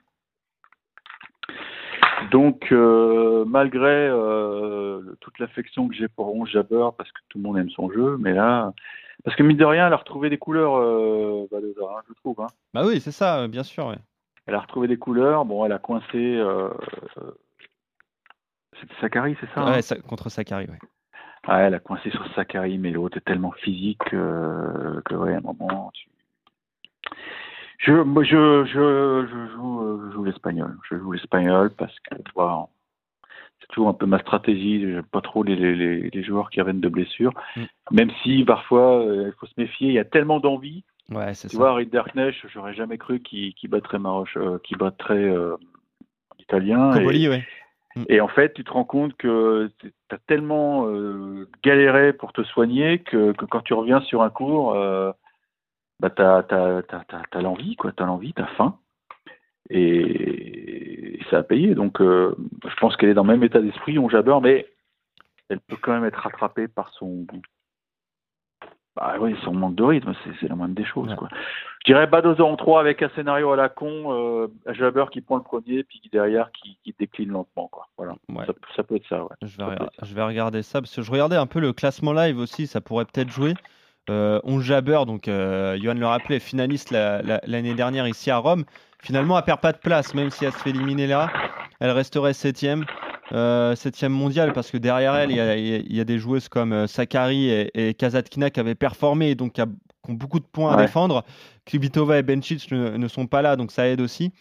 Donc, 2.30 2.70
euh, 2.72 3.44
malgré 3.46 4.08
euh, 4.08 5.00
toute 5.20 5.38
l'affection 5.38 5.88
que 5.88 5.94
j'ai 5.94 6.08
pour 6.08 6.26
Ronge 6.26 6.50
Jabber, 6.50 6.88
parce 6.96 7.10
que 7.10 7.18
tout 7.28 7.38
le 7.38 7.42
monde 7.44 7.58
aime 7.58 7.70
son 7.70 7.90
jeu, 7.90 8.16
mais 8.18 8.32
là, 8.32 8.72
parce 9.24 9.36
que 9.36 9.42
mine 9.42 9.56
de 9.56 9.64
rien, 9.64 9.88
elle 9.88 9.92
a 9.92 9.96
retrouvé 9.96 10.30
des 10.30 10.38
couleurs, 10.38 10.76
euh, 10.76 11.46
hein, 11.52 12.00
je 12.08 12.14
trouve. 12.14 12.40
Hein. 12.40 12.46
Bah 12.74 12.82
oui, 12.86 13.00
c'est 13.00 13.10
ça, 13.12 13.46
bien 13.48 13.62
sûr. 13.64 13.86
ouais. 13.88 13.98
Elle 14.46 14.54
a 14.54 14.60
retrouvé 14.60 14.88
des 14.88 14.96
couleurs. 14.96 15.44
Bon, 15.44 15.64
elle 15.64 15.72
a 15.72 15.78
coincé. 15.78 16.40
C'était 18.80 18.94
Sakari, 19.00 19.36
c'est 19.40 19.46
ça 19.54 19.60
hein? 19.60 19.72
Ouais, 19.72 19.82
ça- 19.82 19.96
contre 20.00 20.28
Sakari, 20.28 20.66
ouais. 20.66 20.78
Ah, 21.46 21.62
elle 21.62 21.74
a 21.74 21.80
coincé 21.80 22.10
sur 22.10 22.24
Sakari, 22.34 22.78
mais 22.78 22.90
l'autre 22.90 23.18
est 23.18 23.24
tellement 23.24 23.52
physique 23.52 24.14
euh, 24.14 25.00
que, 25.04 25.14
ouais, 25.14 25.34
à 25.34 25.38
un 25.38 25.40
moment, 25.40 25.90
tu... 25.92 26.08
Je, 27.78 27.92
moi, 27.92 28.22
je, 28.22 28.64
je, 28.64 29.26
je 29.26 29.52
joue, 29.52 29.82
euh, 29.82 30.06
je 30.06 30.12
joue 30.14 30.24
l'espagnol. 30.24 30.76
Je 30.88 30.96
joue 30.96 31.12
l'espagnol 31.12 31.70
parce 31.76 31.98
que 32.00 32.14
voilà, 32.36 32.68
c'est 33.60 33.66
toujours 33.68 33.88
un 33.88 33.94
peu 33.94 34.06
ma 34.06 34.20
stratégie. 34.20 34.80
J'aime 34.80 35.02
pas 35.02 35.20
trop 35.20 35.42
les, 35.42 35.56
les, 35.56 36.10
les, 36.10 36.22
joueurs 36.22 36.48
qui 36.50 36.60
reviennent 36.60 36.80
de 36.80 36.88
blessures. 36.88 37.34
Mm. 37.56 37.62
Même 37.90 38.10
si 38.22 38.44
parfois, 38.44 39.04
euh, 39.04 39.26
il 39.26 39.32
faut 39.32 39.46
se 39.46 39.54
méfier. 39.56 39.88
Il 39.88 39.94
y 39.94 39.98
a 39.98 40.04
tellement 40.04 40.38
d'envie. 40.38 40.84
Ouais, 41.10 41.34
c'est 41.34 41.48
Tu 41.48 41.56
ça. 41.56 41.58
vois, 41.58 41.74
Rinderknecht, 41.74 42.46
j'aurais 42.48 42.74
jamais 42.74 42.98
cru 42.98 43.18
qu'il 43.18 43.52
qu'il 43.54 43.68
battrait 43.68 43.98
Maroche, 43.98 44.36
euh, 44.36 44.58
qu'il 44.62 44.78
battrait 44.78 45.14
euh, 45.16 45.56
l'italien. 46.38 46.92
Et- 46.94 46.98
Coboli, 47.00 47.28
ouais. 47.28 47.44
Et 48.08 48.20
en 48.20 48.28
fait, 48.28 48.54
tu 48.54 48.64
te 48.64 48.70
rends 48.70 48.84
compte 48.84 49.16
que 49.16 49.70
tu 49.78 49.92
as 50.10 50.18
tellement 50.26 50.86
euh, 50.86 51.48
galéré 51.62 52.12
pour 52.12 52.32
te 52.32 52.42
soigner 52.42 53.00
que, 53.00 53.32
quand 53.32 53.60
tu 53.60 53.74
reviens 53.74 54.00
sur 54.02 54.22
un 54.22 54.30
cours, 54.30 54.74
euh, 54.74 55.12
bah, 56.00 56.10
tu 56.10 56.22
as, 56.22 57.42
l'envie, 57.42 57.76
quoi. 57.76 57.92
Tu 57.92 58.02
as 58.02 58.06
l'envie, 58.06 58.32
tu 58.32 58.42
faim. 58.56 58.78
Et, 59.68 61.20
ça 61.30 61.38
a 61.38 61.42
payé. 61.42 61.74
Donc, 61.74 62.00
euh, 62.00 62.34
je 62.66 62.74
pense 62.76 62.96
qu'elle 62.96 63.10
est 63.10 63.14
dans 63.14 63.24
le 63.24 63.32
même 63.32 63.44
état 63.44 63.60
d'esprit, 63.60 63.98
on 63.98 64.08
jabber, 64.08 64.38
mais 64.42 64.66
elle 65.48 65.60
peut 65.60 65.76
quand 65.80 65.92
même 65.92 66.04
être 66.04 66.20
rattrapée 66.20 66.68
par 66.68 66.90
son. 66.94 67.26
Bah 68.94 69.14
oui, 69.20 69.34
son 69.42 69.54
manque 69.54 69.74
de 69.74 69.82
rythme, 69.84 70.12
c'est, 70.40 70.48
la 70.48 70.54
moindre 70.54 70.74
des 70.74 70.84
choses. 70.84 71.08
Ouais. 71.08 71.16
Quoi. 71.16 71.28
Je 71.80 71.92
dirais 71.92 72.06
Badoza 72.06 72.44
en 72.44 72.56
3 72.56 72.78
avec 72.80 73.02
un 73.02 73.08
scénario 73.14 73.50
à 73.50 73.56
la 73.56 73.68
con, 73.70 74.12
euh, 74.12 74.48
Jabber 74.68 75.06
qui 75.10 75.22
prend 75.22 75.36
le 75.36 75.42
premier, 75.42 75.82
puis 75.82 76.00
derrière 76.12 76.50
qui, 76.52 76.76
qui 76.84 76.94
décline 76.98 77.30
lentement. 77.30 77.68
Quoi. 77.68 77.86
Voilà. 77.96 78.14
Ouais. 78.28 78.44
Ça, 78.46 78.52
ça 78.76 78.82
peut 78.82 78.96
être 78.96 79.08
ça, 79.08 79.22
ouais. 79.22 79.30
Je 79.40 79.46
vais, 79.46 79.52
Ça 79.56 79.64
peut 79.64 79.70
rega- 79.72 79.84
être 79.86 79.94
ça. 80.00 80.06
je 80.06 80.14
vais 80.14 80.22
regarder 80.22 80.62
ça 80.62 80.80
parce 80.82 80.94
que 80.94 81.00
je 81.00 81.10
regardais 81.10 81.36
un 81.36 81.46
peu 81.46 81.58
le 81.60 81.72
classement 81.72 82.12
live 82.12 82.38
aussi, 82.38 82.66
ça 82.66 82.80
pourrait 82.82 83.06
peut-être 83.06 83.30
jouer. 83.30 83.54
Euh, 84.10 84.40
on 84.44 84.60
jabber, 84.60 85.00
donc 85.06 85.26
euh, 85.28 85.78
Johan 85.80 85.94
le 85.94 86.06
rappelait, 86.06 86.38
finaliste 86.40 86.90
la- 86.90 87.22
la- 87.22 87.40
l'année 87.46 87.74
dernière 87.74 88.06
ici 88.06 88.30
à 88.30 88.36
Rome. 88.36 88.64
Finalement, 89.00 89.38
elle 89.38 89.44
perd 89.44 89.60
pas 89.60 89.72
de 89.72 89.78
place, 89.78 90.12
même 90.14 90.28
si 90.30 90.44
elle 90.44 90.52
se 90.52 90.58
fait 90.58 90.70
éliminer 90.70 91.06
là. 91.06 91.28
Elle 91.80 91.90
resterait 91.92 92.32
septième, 92.34 92.84
septième 93.76 94.12
mondiale 94.12 94.52
parce 94.52 94.70
que 94.70 94.76
derrière 94.76 95.14
elle, 95.14 95.30
il 95.30 95.36
y 95.36 95.40
a, 95.40 95.56
y 95.56 95.98
y 96.00 96.04
des 96.04 96.18
joueuses 96.18 96.48
comme 96.48 96.72
euh, 96.72 96.86
Sakari 96.86 97.48
et, 97.48 97.70
et 97.88 97.94
Kazatkina 97.94 98.50
qui 98.50 98.60
avaient 98.60 98.74
performé 98.74 99.30
et 99.30 99.34
donc 99.34 99.52
qui, 99.52 99.60
a- 99.60 99.66
qui 99.66 100.10
ont 100.10 100.14
beaucoup 100.14 100.38
de 100.40 100.44
points 100.44 100.72
à 100.72 100.76
Ouais. 100.76 100.82
défendre. 100.82 101.24
Klibitova 101.64 102.18
et 102.18 102.22
Bencic 102.22 102.70
ne, 102.72 102.96
ne 102.96 103.08
sont 103.08 103.26
pas 103.26 103.40
là, 103.42 103.56
donc 103.56 103.70
ça 103.70 103.86
aide 103.88 104.00
aussi. 104.00 104.32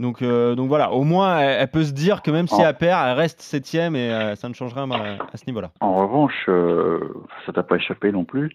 Donc, 0.00 0.22
euh, 0.22 0.56
donc 0.56 0.66
voilà, 0.68 0.90
au 0.90 1.04
moins 1.04 1.38
elle, 1.38 1.60
elle 1.60 1.68
peut 1.68 1.84
se 1.84 1.92
dire 1.92 2.20
que 2.22 2.32
même 2.32 2.48
si 2.48 2.60
elle 2.60 2.74
perd, 2.76 3.06
elle 3.06 3.16
reste 3.16 3.40
septième 3.40 3.94
et 3.94 4.10
euh, 4.12 4.34
ça 4.34 4.48
ne 4.48 4.54
changera 4.54 4.84
rien 4.84 4.90
à, 4.90 5.22
à 5.32 5.36
ce 5.36 5.46
niveau-là. 5.46 5.70
En 5.80 5.94
revanche, 5.94 6.46
euh, 6.48 6.98
ça 7.46 7.52
t'a 7.52 7.62
pas 7.62 7.76
échappé 7.76 8.10
non 8.10 8.24
plus, 8.24 8.50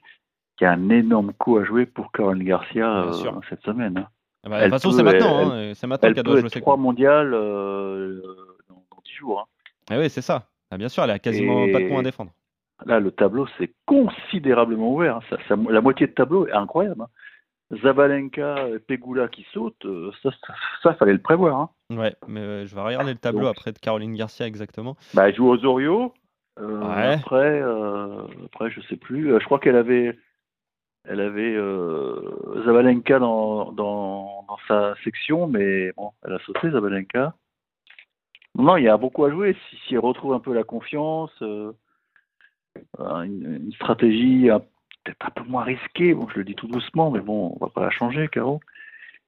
il 0.60 0.66
y 0.66 0.68
a 0.68 0.72
un 0.74 0.90
énorme 0.90 1.32
coup 1.32 1.58
à 1.58 1.64
jouer 1.64 1.86
pour 1.86 2.12
Caroline 2.12 2.44
Garcia 2.44 3.04
euh, 3.06 3.14
cette 3.50 3.62
semaine. 3.64 3.98
hein. 3.98 4.08
Ah 4.46 4.50
bah, 4.50 4.58
de 4.60 4.64
toute 4.66 4.72
façon, 4.74 4.90
peut- 4.90 4.96
c'est 4.98 5.04
maintenant. 5.04 5.54
elle- 5.54 5.70
hein, 5.70 5.72
C'est 5.76 5.88
maintenant 5.88 6.08
Elle 6.10 6.16
qu'elle 6.16 6.24
peut 6.26 6.32
doit 6.32 6.40
jouer 6.42 6.50
trois 6.62 6.76
mondiales 6.78 7.34
euh, 7.34 8.22
dans, 8.68 8.76
dans 8.92 9.02
10 9.06 9.24
hein. 9.90 9.96
Ah 9.96 10.00
oui, 10.00 10.10
c'est 10.10 10.22
ça. 10.22 10.48
Ah, 10.72 10.78
bien 10.78 10.90
sûr, 10.90 11.04
elle 11.04 11.12
a 11.12 11.20
quasiment 11.20 11.66
Et- 11.66 11.72
pas 11.72 11.80
de 11.80 11.88
points 11.88 12.00
à 12.00 12.04
défendre. 12.04 12.32
Là, 12.86 13.00
le 13.00 13.12
tableau, 13.12 13.46
c'est 13.58 13.74
considérablement 13.86 14.94
ouvert. 14.94 15.18
hein. 15.18 15.22
Ça- 15.30 15.38
ça- 15.48 15.56
la 15.70 15.82
moitié 15.82 16.08
de 16.08 16.14
tableau 16.14 16.48
est 16.48 16.54
incroyable. 16.54 17.02
hein. 17.02 17.08
Zabalenka 17.84 18.68
et 18.70 18.80
Pegula 18.80 19.28
qui 19.28 19.46
sautent, 19.54 19.86
euh, 19.86 20.12
ça, 20.24 20.32
ça, 20.48 20.54
ça, 20.82 20.94
fallait 20.96 21.14
le 21.14 21.22
prévoir. 21.22 21.60
Hein. 21.60 21.70
Ouais, 21.92 22.16
mais 22.28 22.40
euh, 22.40 22.66
je 22.66 22.74
vais 22.74 22.82
regarder 22.82 23.12
le 23.14 23.20
tableau 23.20 23.42
Donc. 23.42 23.58
après 23.58 23.72
de 23.72 23.78
Caroline 23.80 24.16
Garcia 24.16 24.48
exactement. 24.48 24.96
Bah, 25.14 25.30
elle 25.30 25.36
joue 25.36 25.48
aux 25.50 25.64
Orio. 25.66 26.14
Euh, 26.60 26.80
Ouais. 26.80 27.14
Après, 27.16 27.62
euh, 27.62 28.24
après, 28.46 28.72
je 28.72 28.82
sais 28.82 28.96
plus. 28.98 29.32
Euh, 29.34 29.40
Je 29.40 29.46
crois 29.46 29.60
qu'elle 29.60 29.76
avait, 29.76 30.18
elle 31.08 31.20
avait 31.22 31.56
Zabalenka 32.66 33.20
dans, 33.20 33.72
dans, 33.72 34.46
dans 34.48 34.58
sa 34.68 34.96
section, 35.04 35.48
mais 35.48 35.92
bon, 35.96 36.12
elle 36.26 36.34
a 36.34 36.40
sauté 36.40 36.72
Zabalenka. 36.72 37.34
Non, 38.60 38.78
il 38.78 38.84
y 38.84 38.90
a 38.90 38.98
beaucoup 38.98 39.26
à 39.26 39.32
jouer. 39.32 39.56
Si, 39.70 39.78
si 39.88 39.94
elle 39.94 40.00
retrouve 40.02 40.34
un 40.34 40.40
peu 40.40 40.54
la 40.54 40.64
confiance, 40.64 41.32
euh, 41.42 41.72
euh, 43.00 43.22
une, 43.22 43.62
une 43.66 43.72
stratégie 43.74 44.50
un- 44.50 44.60
peut-être 45.04 45.26
un 45.26 45.30
peu 45.32 45.44
moins 45.50 45.64
risquée. 45.64 46.14
Bon, 46.14 46.28
je 46.30 46.40
le 46.40 46.44
dis 46.44 46.56
tout 46.56 46.68
doucement, 46.68 47.10
mais 47.10 47.22
bon, 47.22 47.56
on 47.60 47.66
va 47.66 47.72
pas 47.72 47.82
la 47.82 47.90
changer, 47.90 48.28
Caro. 48.28 48.60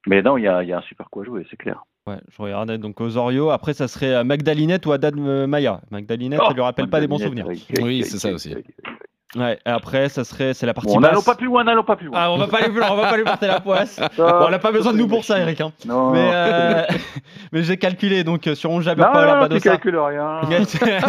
Mais 0.06 0.22
non, 0.22 0.38
il 0.38 0.44
y 0.44 0.48
a, 0.48 0.64
il 0.64 0.70
y 0.70 0.74
a 0.74 0.80
un 0.80 0.82
super 0.82 1.10
coup 1.10 1.22
à 1.22 1.24
jouer, 1.24 1.46
c'est 1.50 1.58
clair. 1.58 1.84
Ouais, 2.08 2.18
je 2.30 2.42
regardais 2.42 2.78
donc 2.78 3.00
Osorio. 3.00 3.52
Après, 3.52 3.74
ça 3.74 3.88
serait 3.88 4.16
euh, 4.16 4.24
Magdalinette 4.24 4.86
ou 4.88 4.92
euh, 4.92 5.48
Maya? 5.48 5.82
Magdalinette, 5.92 6.42
ça 6.42 6.54
lui 6.54 6.62
rappelle 6.62 6.90
pas 6.90 7.00
des 7.00 7.08
bons 7.08 7.20
souvenirs. 7.20 7.48
Oui, 7.48 8.04
c'est 8.04 8.18
ça 8.18 8.32
aussi. 8.34 8.56
Ouais, 9.38 9.58
et 9.66 9.70
après, 9.70 10.10
ça 10.10 10.26
serait, 10.26 10.54
c'est 10.54 10.66
la 10.66 10.74
partie 10.74 10.90
Bon, 10.94 11.00
basse. 11.00 11.12
n'allons 11.12 11.22
pas 11.24 11.36
plus 11.36 11.46
loin, 11.46 11.64
n'allons 11.64 11.84
pas 11.86 11.96
plus 11.96 12.08
loin. 12.08 12.18
Ah, 12.20 12.32
on 12.34 12.38
va 12.38 12.48
pas 12.48 12.60
lui, 12.68 12.80
on 12.82 12.96
va 12.96 13.10
pas 13.10 13.16
lui 13.16 13.24
porter 13.24 13.48
la 13.48 13.60
poisse. 13.62 13.98
Bon, 14.18 14.26
on 14.26 14.50
n'a 14.50 14.60
pas 14.60 14.74
besoin 14.74 14.92
de 14.92 14.98
nous 14.98 15.08
pour 15.08 15.24
ça, 15.24 15.40
Eric. 15.40 15.62
hein. 15.62 15.72
Non, 15.86 16.12
Mais, 16.12 16.30
euh, 16.34 16.84
mais 17.54 17.64
j'ai 17.64 17.78
calculé 17.78 18.26
donc 18.26 18.46
euh, 18.48 18.56
sur 18.56 18.72
11 18.72 18.84
Jabber 18.84 19.04
non, 19.04 19.12
Paola 19.14 19.28
non, 19.28 19.34
tu 19.44 19.50
Badosa. 19.50 19.70
calcules 19.70 19.98
rien. 19.98 20.42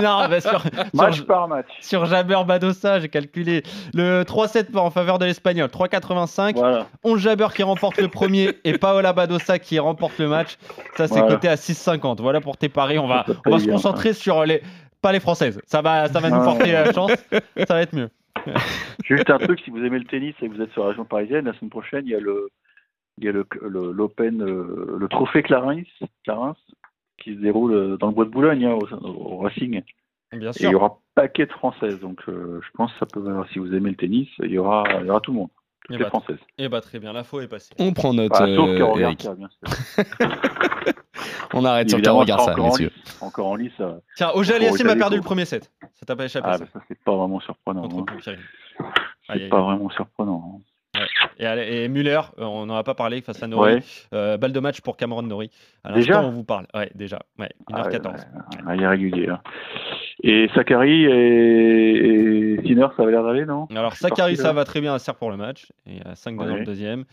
non, 0.00 0.28
bah, 0.28 0.40
sur, 0.40 0.62
match 0.94 1.14
sur, 1.16 1.26
par 1.26 1.48
match. 1.48 1.66
sur 1.80 2.06
Jabber 2.06 2.38
Badosa, 2.46 3.00
j'ai 3.00 3.08
calculé 3.08 3.64
le 3.92 4.22
3-7 4.22 4.76
en 4.78 4.90
faveur 4.90 5.18
de 5.18 5.24
l'Espagnol, 5.24 5.68
3,85. 5.68 6.54
Voilà. 6.54 6.86
11 7.02 7.18
Jabber 7.20 7.48
qui 7.54 7.64
remporte 7.64 7.98
le 8.00 8.06
premier 8.06 8.56
et 8.62 8.78
Paola 8.78 9.12
Badosa 9.12 9.58
qui 9.58 9.80
remporte 9.80 10.18
le 10.18 10.28
match. 10.28 10.58
Ça, 10.96 11.08
c'est 11.08 11.14
Voilà. 11.18 11.34
coté 11.34 11.48
à 11.48 11.56
6,50. 11.56 12.20
Voilà 12.20 12.40
pour 12.40 12.56
tes 12.56 12.68
paris. 12.68 13.00
On 13.00 13.08
va, 13.08 13.24
on 13.46 13.50
va 13.50 13.58
se 13.58 13.66
concentrer 13.68 14.12
sur 14.12 14.44
les. 14.44 14.62
Pas 15.02 15.12
les 15.12 15.20
françaises. 15.20 15.60
Ça 15.66 15.82
va, 15.82 16.06
ça 16.08 16.20
va 16.20 16.30
nous 16.30 16.36
Ah. 16.36 16.44
porter 16.44 16.76
euh, 16.76 16.92
chance. 16.92 17.12
Ça 17.66 17.74
va 17.74 17.82
être 17.82 17.94
mieux. 17.94 18.08
Juste 19.04 19.28
un 19.30 19.38
truc, 19.38 19.60
si 19.60 19.70
vous 19.70 19.84
aimez 19.84 19.98
le 19.98 20.04
tennis 20.04 20.34
et 20.40 20.48
que 20.48 20.54
vous 20.54 20.62
êtes 20.62 20.72
sur 20.72 20.82
la 20.84 20.90
région 20.90 21.04
parisienne, 21.04 21.44
la 21.44 21.52
semaine 21.54 21.70
prochaine, 21.70 22.04
il 22.06 22.12
y 22.12 22.14
a 22.14 22.20
le, 22.20 22.48
il 23.18 23.24
y 23.24 23.28
a 23.28 23.32
le, 23.32 23.44
le- 23.60 23.92
l'Open, 23.92 24.42
euh, 24.42 24.96
le 24.98 25.08
trophée 25.08 25.42
Clarins, 25.42 25.82
Clarins, 26.24 26.56
qui 27.18 27.34
se 27.34 27.40
déroule 27.40 27.72
euh, 27.74 27.96
dans 27.98 28.08
le 28.08 28.14
bois 28.14 28.24
de 28.24 28.30
Boulogne, 28.30 28.64
hein, 28.64 28.72
au, 28.74 29.06
au 29.06 29.36
Racing. 29.38 29.82
Bien 30.32 30.50
Et 30.52 30.54
il 30.60 30.66
y 30.66 30.70
sûr. 30.70 30.74
aura 30.80 30.98
paquet 31.14 31.44
de 31.46 31.52
françaises, 31.52 32.00
donc 32.00 32.20
euh, 32.28 32.60
je 32.64 32.68
pense 32.74 32.90
que 32.94 32.98
ça 33.00 33.06
peut. 33.06 33.22
Si 33.52 33.58
vous 33.58 33.74
aimez 33.74 33.90
le 33.90 33.96
tennis, 33.96 34.28
il 34.38 34.50
y 34.50 34.58
aura, 34.58 34.84
il 35.00 35.06
y 35.06 35.10
aura 35.10 35.20
tout 35.20 35.32
le 35.32 35.38
monde, 35.38 35.50
toutes 35.84 35.94
Eh 35.96 35.98
les 35.98 36.04
bah, 36.04 36.08
françaises. 36.10 36.38
eh 36.58 36.68
bah, 36.68 36.80
très 36.80 36.98
bien. 36.98 37.12
L'info 37.12 37.40
est 37.40 37.48
passée. 37.48 37.70
On 37.78 37.92
prend 37.92 38.12
note, 38.14 38.30
Bah, 38.30 38.38
sauf 38.54 38.68
euh, 38.70 38.78
Caro 38.78 38.98
Eric. 38.98 39.18
Garcia, 39.24 39.34
bien 39.34 39.48
sûr. 39.48 39.68
On 41.54 41.64
arrête 41.64 41.90
sur 41.90 42.00
Caro 42.00 42.24
ça, 42.26 42.54
en 42.58 42.64
messieurs. 42.68 42.90
lice, 42.94 43.18
encore 43.22 43.46
en 43.48 43.54
lice. 43.56 43.72
ça- 43.76 43.98
Tiens, 44.16 44.30
Oja 44.34 44.54
Pour 44.54 44.62
Aliassime 44.62 44.88
a 44.88 44.96
perdu 44.96 45.16
le 45.16 45.22
premier 45.22 45.44
set. 45.44 45.70
Ça 45.94 46.06
t'a 46.06 46.16
pas 46.16 46.24
échappé 46.24 46.48
Ah, 46.50 46.58
ça 46.58 46.64
bah, 46.64 46.70
ça 46.72 46.80
c'est 46.88 46.98
pas 47.04 47.14
vraiment 47.16 47.40
surprenant. 47.40 47.84
Hein. 47.84 48.32
C'est 49.28 49.48
pas 49.48 49.60
vraiment 49.60 49.90
surprenant. 49.90 50.56
hein. 50.58 50.62
Et, 51.38 51.84
et 51.84 51.88
Muller, 51.88 52.20
euh, 52.38 52.44
on 52.44 52.66
n'en 52.66 52.76
a 52.76 52.82
pas 52.84 52.94
parlé 52.94 53.20
face 53.20 53.42
à 53.42 53.46
Nori. 53.48 53.74
Ouais. 53.74 53.82
Euh, 54.14 54.36
balle 54.36 54.52
de 54.52 54.60
match 54.60 54.80
pour 54.80 54.96
Cameron 54.96 55.22
Nori. 55.22 55.50
À 55.84 55.92
Déjà 55.92 56.22
on 56.22 56.30
vous 56.30 56.44
parle. 56.44 56.66
Ouais, 56.74 56.90
déjà. 56.94 57.20
Ouais, 57.38 57.50
1h14. 57.70 58.26
Ah, 58.66 58.74
il 58.76 58.82
est 58.82 58.88
régulier. 58.88 59.28
hein. 59.28 59.40
Et 60.22 60.48
Sakari 60.54 61.04
et, 61.04 62.52
et 62.54 62.62
Sinner, 62.66 62.86
ça 62.96 63.02
avait 63.02 63.12
l'air 63.12 63.24
d'aller, 63.24 63.44
non? 63.44 63.66
Alors, 63.74 63.94
Sakari, 63.94 64.36
ça 64.36 64.52
va 64.52 64.64
très 64.64 64.80
bien 64.80 64.94
à 64.94 64.98
Serre 64.98 65.16
pour 65.16 65.30
le 65.30 65.36
match. 65.36 65.72
Et 65.86 66.00
à 66.04 66.14
5 66.14 66.36
dans 66.36 66.44
le 66.56 66.64
deuxième. 66.64 67.04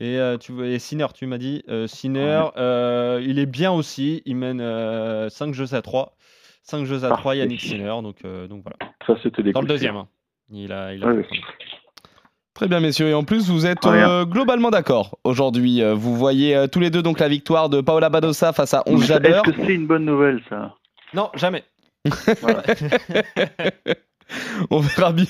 Et, 0.00 0.16
euh, 0.18 0.38
tu, 0.38 0.52
et 0.64 0.78
Sinner, 0.78 1.06
tu 1.14 1.26
m'as 1.26 1.38
dit. 1.38 1.62
Euh, 1.68 1.86
Sinner, 1.86 2.44
euh, 2.56 3.20
il 3.24 3.38
est 3.38 3.46
bien 3.46 3.70
aussi. 3.72 4.22
Il 4.26 4.36
mène 4.36 4.58
5 5.28 5.54
jeux 5.54 5.74
à 5.74 5.82
3. 5.82 6.16
5 6.62 6.84
jeux 6.84 7.04
à 7.04 7.08
3, 7.08 7.16
Parfait. 7.22 7.38
Yannick 7.38 7.60
Sinner. 7.60 7.94
Donc, 8.02 8.16
euh, 8.24 8.46
donc 8.48 8.62
voilà. 8.62 8.76
Ça, 9.06 9.14
c'était 9.22 9.42
Dans 9.52 9.60
le 9.60 9.66
deuxième. 9.68 9.96
hein. 9.96 10.08
Il 10.50 10.72
a, 10.72 10.94
il 10.94 11.02
a 11.04 11.06
Ouais, 11.08 11.12
pris 11.12 11.16
ouais. 11.20 11.22
le 11.22 11.22
premier. 11.24 11.42
Très 12.58 12.66
bien, 12.66 12.80
messieurs. 12.80 13.06
Et 13.06 13.14
en 13.14 13.22
plus, 13.22 13.48
vous 13.50 13.66
êtes 13.66 13.86
euh, 13.86 14.24
globalement 14.24 14.70
d'accord 14.70 15.16
aujourd'hui. 15.22 15.80
Euh, 15.80 15.94
Vous 15.94 16.16
voyez 16.16 16.56
euh, 16.56 16.66
tous 16.66 16.80
les 16.80 16.90
deux 16.90 17.02
donc 17.02 17.20
la 17.20 17.28
victoire 17.28 17.68
de 17.68 17.80
Paola 17.80 18.08
Badosa 18.08 18.52
face 18.52 18.74
à 18.74 18.82
11 18.86 19.00
Est-ce 19.00 19.06
Jabber. 19.06 19.40
que 19.44 19.52
c'est 19.54 19.74
une 19.76 19.86
bonne 19.86 20.04
nouvelle, 20.04 20.42
ça? 20.48 20.74
Non, 21.14 21.30
jamais. 21.34 21.62
Voilà. 22.40 22.64
On 24.70 24.80
verra 24.80 25.12
bien. 25.12 25.26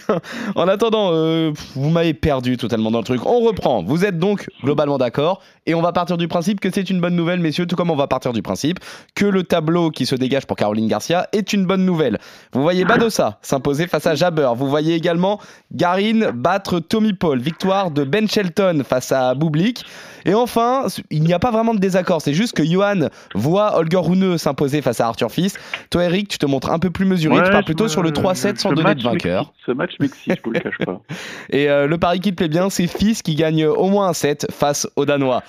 En 0.54 0.68
attendant, 0.68 1.10
euh, 1.12 1.52
vous 1.74 1.90
m'avez 1.90 2.14
perdu 2.14 2.56
totalement 2.56 2.90
dans 2.90 2.98
le 2.98 3.04
truc. 3.04 3.24
On 3.26 3.40
reprend. 3.40 3.82
Vous 3.82 4.04
êtes 4.04 4.18
donc 4.18 4.48
globalement 4.62 4.98
d'accord. 4.98 5.40
Et 5.66 5.74
on 5.74 5.82
va 5.82 5.92
partir 5.92 6.16
du 6.16 6.28
principe 6.28 6.60
que 6.60 6.70
c'est 6.72 6.88
une 6.88 7.00
bonne 7.00 7.14
nouvelle, 7.14 7.40
messieurs, 7.40 7.66
tout 7.66 7.76
comme 7.76 7.90
on 7.90 7.96
va 7.96 8.06
partir 8.06 8.32
du 8.32 8.42
principe 8.42 8.78
que 9.14 9.26
le 9.26 9.42
tableau 9.42 9.90
qui 9.90 10.06
se 10.06 10.14
dégage 10.14 10.46
pour 10.46 10.56
Caroline 10.56 10.88
Garcia 10.88 11.28
est 11.32 11.52
une 11.52 11.66
bonne 11.66 11.84
nouvelle. 11.84 12.18
Vous 12.52 12.62
voyez 12.62 12.84
Badosa 12.84 13.38
s'imposer 13.42 13.86
face 13.86 14.06
à 14.06 14.14
Jabber. 14.14 14.50
Vous 14.56 14.68
voyez 14.68 14.94
également 14.94 15.40
Garin 15.72 16.32
battre 16.32 16.80
Tommy 16.80 17.12
Paul. 17.12 17.40
Victoire 17.40 17.90
de 17.90 18.04
Ben 18.04 18.28
Shelton 18.28 18.82
face 18.88 19.12
à 19.12 19.34
Bublik. 19.34 19.84
Et 20.24 20.34
enfin, 20.34 20.86
il 21.10 21.22
n'y 21.22 21.32
a 21.32 21.38
pas 21.38 21.50
vraiment 21.50 21.74
de 21.74 21.80
désaccord. 21.80 22.22
C'est 22.22 22.34
juste 22.34 22.54
que 22.54 22.64
Johan 22.64 23.08
voit 23.34 23.76
Holger 23.76 23.98
Rune 23.98 24.38
s'imposer 24.38 24.82
face 24.82 25.00
à 25.00 25.06
Arthur 25.06 25.30
Fils. 25.30 25.54
Toi, 25.90 26.04
Eric, 26.04 26.28
tu 26.28 26.38
te 26.38 26.46
montres 26.46 26.70
un 26.70 26.78
peu 26.78 26.90
plus 26.90 27.04
mesuré. 27.04 27.36
tu 27.36 27.42
Ouais, 27.42 27.50
pars 27.50 27.60
je 27.60 27.66
plutôt 27.66 27.88
sur 27.88 28.02
le 28.02 28.10
3-7 28.10 28.56
sans 28.58 28.72
donner 28.72 28.87
match 28.88 29.02
vainqueur. 29.02 29.44
m'excite. 29.44 29.64
Ce 29.66 29.72
match 29.72 29.92
m'excite, 30.00 30.34
je 30.36 30.42
vous 30.44 30.50
le 30.50 30.60
cache 30.60 30.78
pas. 30.84 31.00
Et 31.50 31.68
euh, 31.68 31.86
le 31.86 31.98
pari 31.98 32.20
qui 32.20 32.30
te 32.30 32.36
plaît 32.36 32.48
bien, 32.48 32.70
c'est 32.70 32.86
Fils 32.86 33.22
qui 33.22 33.34
gagne 33.34 33.64
au 33.66 33.88
moins 33.88 34.08
un 34.08 34.12
set 34.12 34.46
face 34.50 34.86
aux 34.96 35.04
Danois. 35.06 35.42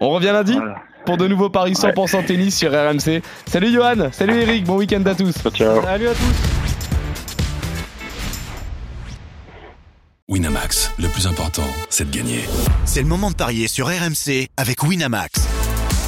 On 0.00 0.10
revient 0.10 0.30
lundi 0.32 0.54
Voilà. 0.54 0.76
pour 1.06 1.16
de 1.16 1.26
nouveaux 1.28 1.50
paris 1.50 1.72
100% 1.72 2.24
tennis 2.26 2.56
sur 2.56 2.70
RMC. 2.72 3.22
Salut 3.46 3.72
Johan, 3.72 4.10
salut 4.12 4.40
Eric, 4.40 4.64
bon 4.64 4.76
week-end 4.76 5.02
à 5.06 5.14
tous. 5.14 5.34
Ciao. 5.54 5.82
Salut 5.82 6.08
à 6.08 6.12
tous. 6.12 6.48
Winamax, 10.28 10.92
le 10.98 11.08
plus 11.08 11.26
important, 11.26 11.66
c'est 11.90 12.10
de 12.10 12.16
gagner. 12.16 12.40
C'est 12.86 13.02
le 13.02 13.08
moment 13.08 13.30
de 13.30 13.34
parier 13.36 13.68
sur 13.68 13.86
RMC 13.88 14.48
avec 14.56 14.82
Winamax. 14.82 15.46